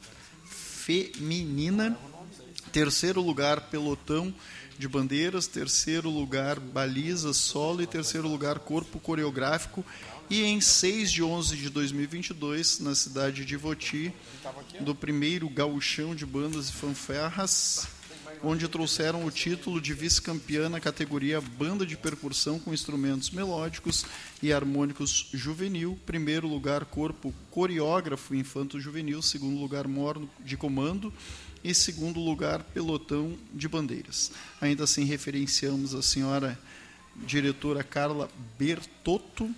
[0.44, 1.98] feminina,
[2.70, 4.32] terceiro lugar pelotão
[4.78, 9.84] de bandeiras, terceiro lugar baliza solo e terceiro lugar corpo coreográfico.
[10.28, 14.12] E em 6 de 11 de 2022, na cidade de Voti,
[14.80, 17.88] do primeiro gauchão de bandas e fanfarras,
[18.42, 24.06] onde trouxeram o título de vice-campeã na categoria Banda de Percussão com instrumentos melódicos
[24.42, 31.12] e harmônicos juvenil, primeiro lugar corpo coreógrafo infanto juvenil, segundo lugar morno de comando.
[31.62, 34.32] E segundo lugar pelotão de bandeiras.
[34.62, 36.58] Ainda assim referenciamos a senhora
[37.14, 39.54] diretora Carla Bertotto,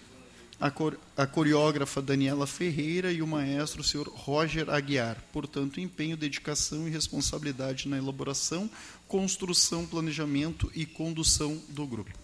[1.17, 5.21] a, coreógrafa Daniela Ferreira e o maestro o senhor Roger Aguiar.
[5.33, 8.71] Portanto, empenho, dedicação e responsabilidade na elaboração,
[9.09, 12.17] construção, planejamento e condução do grupo.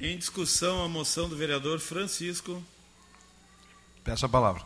[0.00, 2.62] Em discussão, a moção do vereador Francisco.
[4.04, 4.64] Peço a palavra.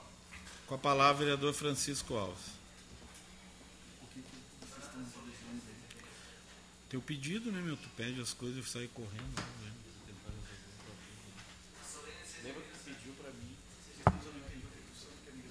[0.67, 2.59] Com a palavra, vereador Francisco Alves.
[6.91, 7.77] Teu pedido, né, meu?
[7.77, 9.43] Tu pede as coisas e sai correndo.
[9.65, 9.78] Né?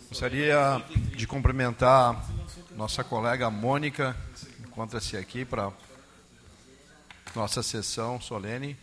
[0.09, 0.81] Gostaria
[1.17, 2.25] de cumprimentar
[2.77, 4.15] nossa colega Mônica,
[4.65, 5.69] encontra-se aqui para
[7.35, 8.77] nossa sessão solene,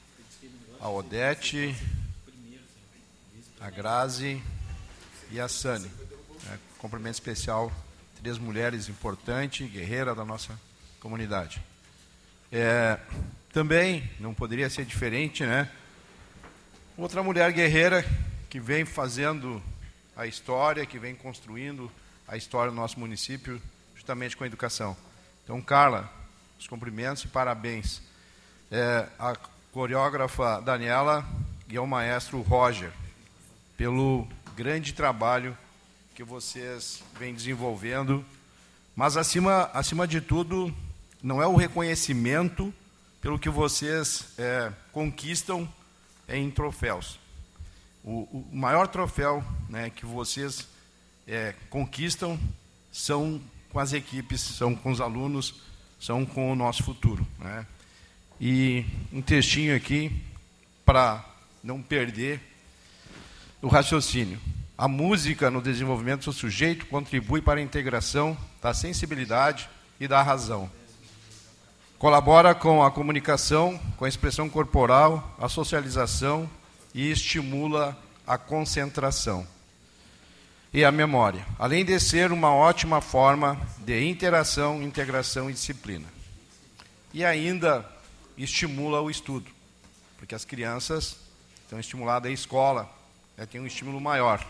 [0.78, 1.74] a Odete,
[3.58, 4.42] a Grazi
[5.30, 5.90] e a Sani.
[6.52, 7.72] É, cumprimento especial,
[8.22, 10.60] três mulheres importantes, guerreiras da nossa
[11.00, 11.62] comunidade.
[12.52, 12.98] É,
[13.50, 15.70] também, não poderia ser diferente, né?
[16.98, 18.04] Outra mulher guerreira
[18.50, 19.62] que vem fazendo
[20.16, 21.90] a história, que vem construindo
[22.26, 23.60] a história do nosso município,
[23.94, 24.96] justamente com a educação.
[25.42, 26.10] Então, Carla,
[26.58, 28.00] os cumprimentos e parabéns.
[28.70, 29.36] É, a
[29.72, 31.26] coreógrafa Daniela
[31.68, 32.92] e ao maestro Roger,
[33.76, 34.26] pelo
[34.56, 35.56] grande trabalho
[36.14, 38.24] que vocês vêm desenvolvendo.
[38.94, 40.74] Mas, acima, acima de tudo,
[41.22, 42.72] não é o reconhecimento
[43.20, 45.68] pelo que vocês é, conquistam
[46.28, 47.18] em troféus.
[48.04, 50.68] O, o maior troféu né, que vocês
[51.26, 52.38] é, conquistam
[52.92, 53.40] são
[53.70, 55.54] com as equipes, são com os alunos
[56.04, 57.26] são com o nosso futuro.
[57.38, 57.66] Né?
[58.38, 60.12] E um textinho aqui
[60.84, 61.24] para
[61.62, 62.42] não perder
[63.62, 64.38] o raciocínio.
[64.76, 69.66] A música no desenvolvimento do sujeito contribui para a integração da sensibilidade
[69.98, 70.70] e da razão.
[71.98, 76.50] Colabora com a comunicação, com a expressão corporal, a socialização
[76.94, 79.46] e estimula a concentração
[80.72, 86.06] e a memória, além de ser uma ótima forma de interação, integração e disciplina.
[87.12, 87.88] E ainda
[88.36, 89.48] estimula o estudo,
[90.18, 91.16] porque as crianças
[91.62, 92.90] estão estimuladas à escola,
[93.36, 94.44] né, tem um estímulo maior.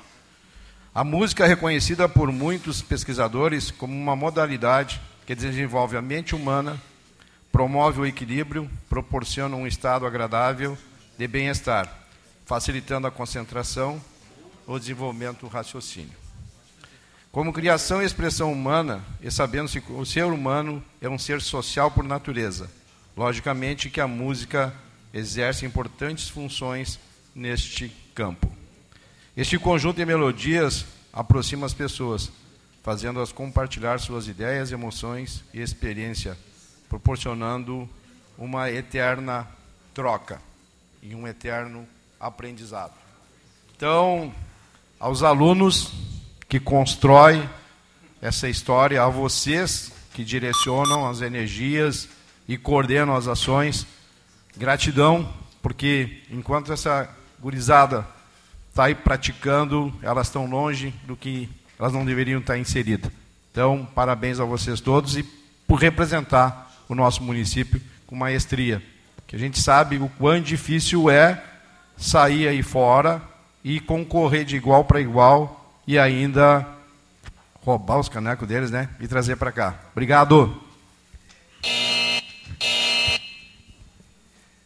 [0.94, 6.80] A música é reconhecida por muitos pesquisadores como uma modalidade que desenvolve a mente humana,
[7.52, 10.78] promove o equilíbrio, proporciona um estado agradável
[11.18, 12.03] de bem-estar,
[12.44, 14.00] facilitando a concentração,
[14.66, 16.24] o desenvolvimento do raciocínio.
[17.32, 21.90] Como criação e expressão humana, e sabendo que o ser humano é um ser social
[21.90, 22.70] por natureza,
[23.16, 24.72] logicamente que a música
[25.12, 26.98] exerce importantes funções
[27.34, 28.50] neste campo.
[29.36, 32.30] Este conjunto de melodias aproxima as pessoas,
[32.84, 36.38] fazendo-as compartilhar suas ideias, emoções e experiência,
[36.88, 37.88] proporcionando
[38.38, 39.48] uma eterna
[39.92, 40.40] troca
[41.02, 41.86] e um eterno
[42.18, 42.92] aprendizado.
[43.76, 44.32] Então,
[44.98, 45.92] aos alunos
[46.48, 47.48] que constroem
[48.22, 52.08] essa história, a vocês que direcionam as energias
[52.48, 53.86] e coordenam as ações,
[54.56, 55.28] gratidão,
[55.60, 57.08] porque enquanto essa
[57.40, 58.06] gurizada
[58.70, 63.10] está aí praticando, elas estão longe do que elas não deveriam estar inseridas.
[63.50, 65.22] Então, parabéns a vocês todos e
[65.66, 68.82] por representar o nosso município com maestria.
[69.26, 71.42] Que a gente sabe o quão difícil é
[71.96, 73.22] sair aí fora
[73.62, 76.66] e concorrer de igual para igual e ainda
[77.62, 78.90] roubar os canecos deles, né?
[79.00, 79.80] E trazer para cá.
[79.92, 80.62] Obrigado.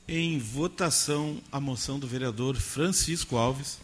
[0.07, 3.79] Em votação, a moção do vereador Francisco Alves.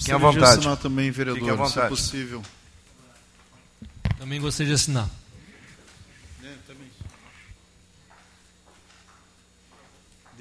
[0.00, 0.44] Fiquem à vontade.
[0.44, 2.42] assinar também, vereador, à se é possível.
[4.18, 5.08] Também gostaria de assinar.
[6.42, 6.88] É, também.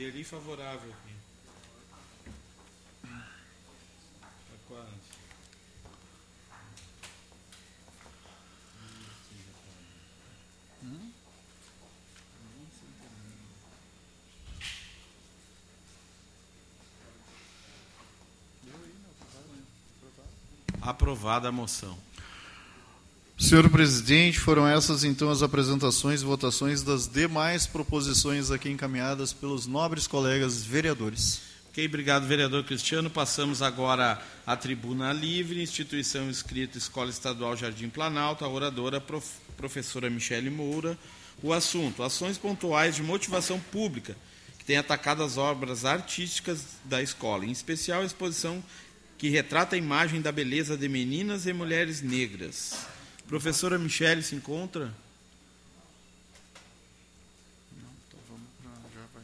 [0.02, 1.14] Deli favorável aqui.
[3.04, 4.90] Tá quase.
[20.82, 21.96] Aprovada a moção.
[23.42, 29.66] Senhor presidente, foram essas então as apresentações e votações das demais proposições aqui encaminhadas pelos
[29.66, 31.42] nobres colegas vereadores.
[31.70, 33.10] Ok, obrigado, vereador Cristiano.
[33.10, 39.28] Passamos agora à tribuna livre, instituição inscrita Escola Estadual Jardim Planalto, a oradora prof,
[39.58, 40.98] professora Michele Moura.
[41.42, 44.16] O assunto, ações pontuais de motivação pública,
[44.60, 48.64] que tem atacado as obras artísticas da escola, em especial a exposição
[49.18, 53.01] que retrata a imagem da beleza de meninas e mulheres negras.
[53.32, 54.94] Professora Michele se encontra?
[57.72, 59.24] Não, então vamos pra, já vai.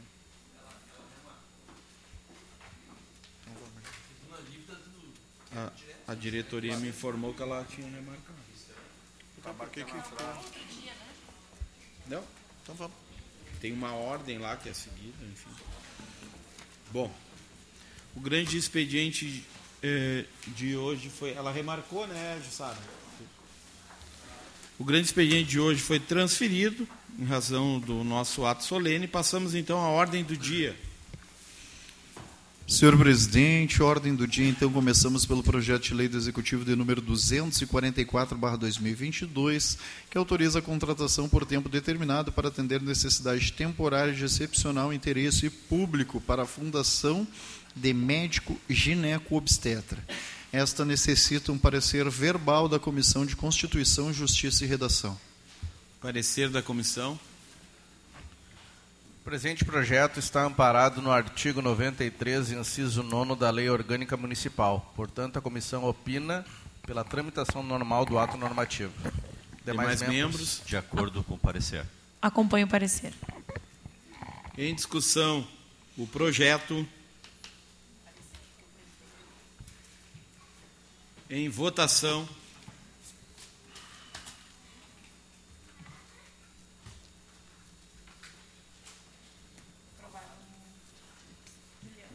[6.06, 8.38] A, a diretoria me informou que ela tinha remarcado.
[9.42, 9.92] Tá, por que que?
[12.06, 12.24] Não?
[12.62, 12.96] Então vamos.
[13.60, 15.50] Tem uma ordem lá que é seguida, enfim.
[16.90, 17.14] Bom,
[18.16, 19.44] o grande expediente
[19.82, 21.34] eh, de hoje foi.
[21.34, 22.78] Ela remarcou, né, Jussara?
[24.78, 26.86] O grande expediente de hoje foi transferido
[27.18, 29.08] em razão do nosso ato solene.
[29.08, 30.76] Passamos então à ordem do dia.
[32.64, 37.02] Senhor presidente, ordem do dia, então começamos pelo projeto de lei do Executivo de número
[37.02, 39.78] 244/2022,
[40.08, 46.20] que autoriza a contratação por tempo determinado para atender necessidade temporária de excepcional interesse público
[46.20, 47.26] para a Fundação
[47.74, 49.98] de Médico Gineco Obstetra.
[50.52, 55.18] Esta necessita um parecer verbal da Comissão de Constituição, Justiça e Redação.
[56.00, 57.20] Parecer da comissão.
[59.20, 64.90] O presente projeto está amparado no artigo 93, inciso 9 da Lei Orgânica Municipal.
[64.96, 66.46] Portanto, a comissão opina
[66.86, 68.92] pela tramitação normal do ato normativo.
[69.62, 70.62] Demais membros?
[70.64, 71.84] De acordo com o parecer.
[72.22, 73.12] Acompanho o parecer.
[74.56, 75.46] Em discussão,
[75.94, 76.88] o projeto.
[81.30, 82.26] Em votação.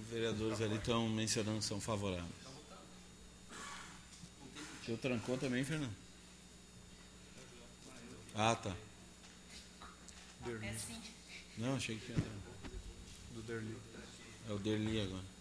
[0.01, 2.27] Os vereadores ali estão mencionando que são favoráveis.
[4.85, 5.95] Tu trancou também, Fernando?
[8.35, 8.75] Ah, tá.
[11.57, 12.17] Não, achei que tinha.
[13.33, 13.77] Do Derli.
[14.49, 15.32] É o Derli agora.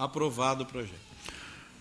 [0.00, 0.98] Aprovado o projeto.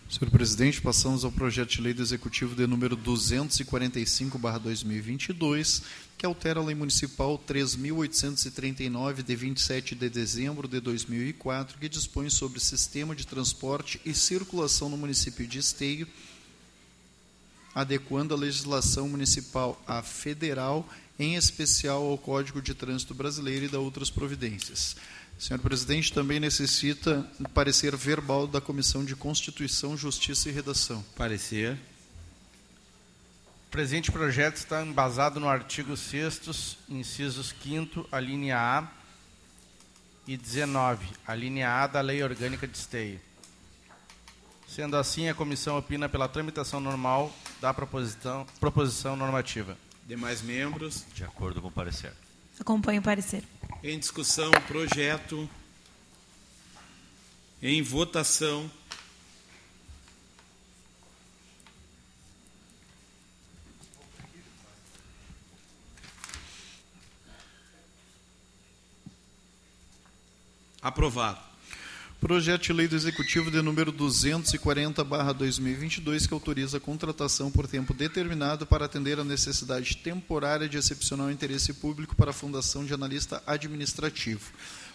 [0.09, 5.81] Senhor presidente, passamos ao projeto de lei do Executivo de número 245/2022,
[6.17, 12.59] que altera a lei municipal 3839 de 27 de dezembro de 2004, que dispõe sobre
[12.59, 16.05] sistema de transporte e circulação no município de Esteio,
[17.73, 20.85] adequando a legislação municipal à federal,
[21.17, 24.97] em especial ao Código de Trânsito Brasileiro e da outras providências.
[25.39, 31.01] Senhor presidente, também necessita parecer verbal da Comissão de Constituição, Justiça e Redação.
[31.15, 31.77] Parecer.
[33.65, 38.85] O presente projeto está embasado no artigo 6 incisos 5 a linha A
[40.27, 43.21] e 19, a linha A da Lei Orgânica de Esteio.
[44.67, 49.77] Sendo assim, a comissão opina pela tramitação normal da proposição, proposição normativa.
[50.05, 51.05] Demais membros.
[51.13, 52.11] De acordo com o parecer.
[52.59, 53.45] Acompanho o parecer.
[53.81, 55.49] Em discussão, projeto.
[57.61, 58.69] Em votação.
[70.81, 71.48] Aprovado.
[72.19, 78.67] Projeto de lei do Executivo de número 240/2022 que autoriza a contratação por tempo determinado
[78.67, 84.51] para atender a necessidade temporária de excepcional interesse público para a Fundação de Analista Administrativo.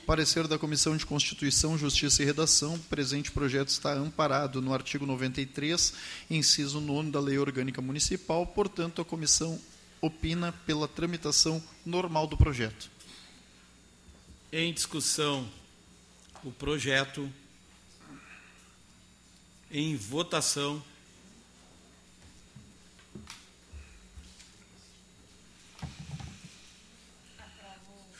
[0.07, 5.07] Parecer da Comissão de Constituição, Justiça e Redação, o presente projeto está amparado no artigo
[5.07, 5.95] 93,
[6.29, 9.59] inciso 9 da Lei Orgânica Municipal, portanto, a comissão
[9.99, 12.91] opina pela tramitação normal do projeto.
[14.53, 15.49] Em discussão,
[16.45, 17.33] o projeto.
[19.71, 20.85] Em votação.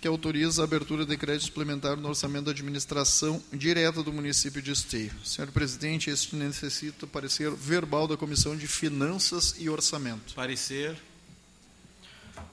[0.00, 4.72] que autoriza a abertura de crédito suplementar no orçamento da administração direta do município de
[4.72, 5.12] Esteio.
[5.22, 10.32] Senhor presidente, este necessita parecer verbal da Comissão de Finanças e Orçamento.
[10.32, 10.96] Parecer.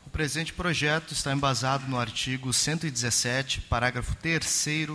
[0.05, 4.89] O presente projeto está embasado no artigo 117, parágrafo 3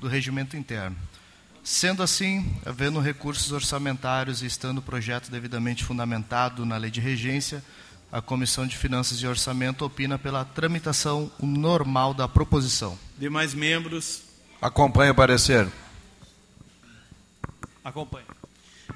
[0.00, 0.96] do Regimento Interno.
[1.66, 7.60] Sendo assim, havendo recursos orçamentários e estando o projeto devidamente fundamentado na lei de regência,
[8.12, 12.96] a Comissão de Finanças e Orçamento opina pela tramitação normal da proposição.
[13.18, 14.22] Demais membros.
[14.62, 15.68] Acompanhe o parecer.
[17.82, 18.26] Acompanho.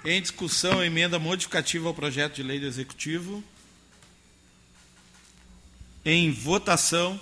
[0.05, 3.43] Em discussão, emenda modificativa ao projeto de lei do Executivo.
[6.05, 7.21] Em votação.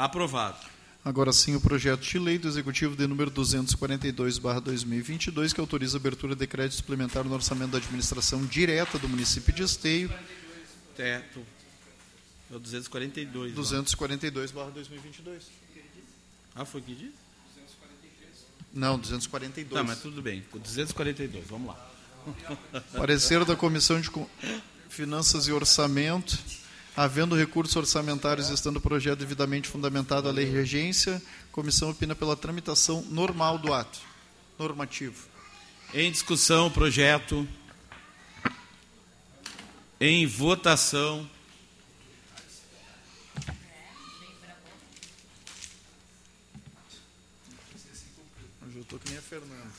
[0.00, 0.56] Aprovado.
[1.04, 6.34] Agora sim, o projeto de lei do Executivo de número 242/2022 que autoriza a abertura
[6.34, 10.10] de crédito suplementar no orçamento da administração direta do município de Esteio.
[10.96, 11.44] Teto.
[12.50, 13.54] É o 242.
[13.54, 15.42] 242/2022.
[16.54, 17.12] Ah, foi o que disse?
[18.72, 19.82] Não, 242.
[19.82, 20.42] Tá, mas tudo bem.
[20.52, 21.90] O 242, vamos lá.
[22.96, 24.10] Parecer da Comissão de
[24.88, 26.38] Finanças e Orçamento,
[27.02, 31.88] havendo recursos orçamentários e estando o projeto devidamente fundamentado à lei de regência, a comissão
[31.90, 33.98] opina pela tramitação normal do ato
[34.58, 35.26] normativo.
[35.94, 37.48] Em discussão, o projeto.
[39.98, 41.26] Em votação.
[48.66, 49.70] Hoje eu estou que nem a Fernanda.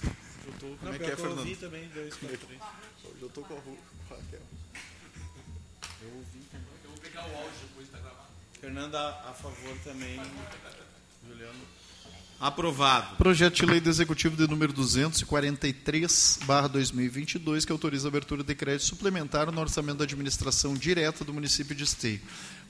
[0.46, 2.14] Eu tô, como Não, é que é, que eu também, dois.
[2.24, 3.78] Hoje eu tô com a Ru-
[8.60, 10.20] Fernanda, a favor também.
[11.28, 11.54] Juliano.
[12.40, 13.18] Aprovado.
[13.18, 18.56] Projeto de lei do Executivo de número 243, barra 2022, que autoriza a abertura de
[18.56, 22.20] crédito suplementar no orçamento da administração direta do município de Esteio.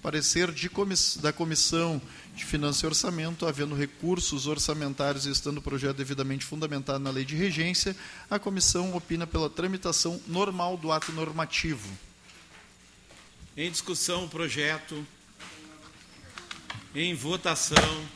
[0.02, 2.02] Parecer de comiss- da Comissão
[2.36, 7.24] de Finanças e Orçamento, havendo recursos orçamentários e estando o projeto devidamente fundamentado na lei
[7.24, 7.96] de regência,
[8.30, 11.88] a comissão opina pela tramitação normal do ato normativo.
[13.56, 15.06] Em discussão o projeto.
[16.96, 18.08] Em votação.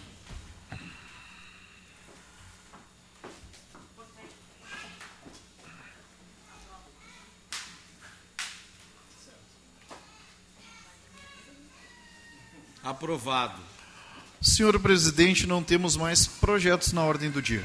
[12.82, 13.62] Aprovado.
[14.41, 17.64] Senhor presidente, não temos mais projetos na ordem do dia.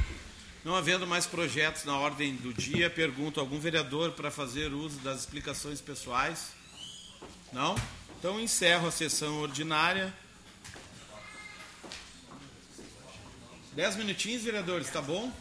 [0.65, 4.99] Não havendo mais projetos na ordem do dia, pergunto a algum vereador para fazer uso
[5.01, 6.60] das explicações pessoais?
[7.53, 7.75] Não?
[8.19, 10.13] Então encerro a sessão ordinária.
[13.73, 15.33] Dez minutinhos, vereadores, tá bom?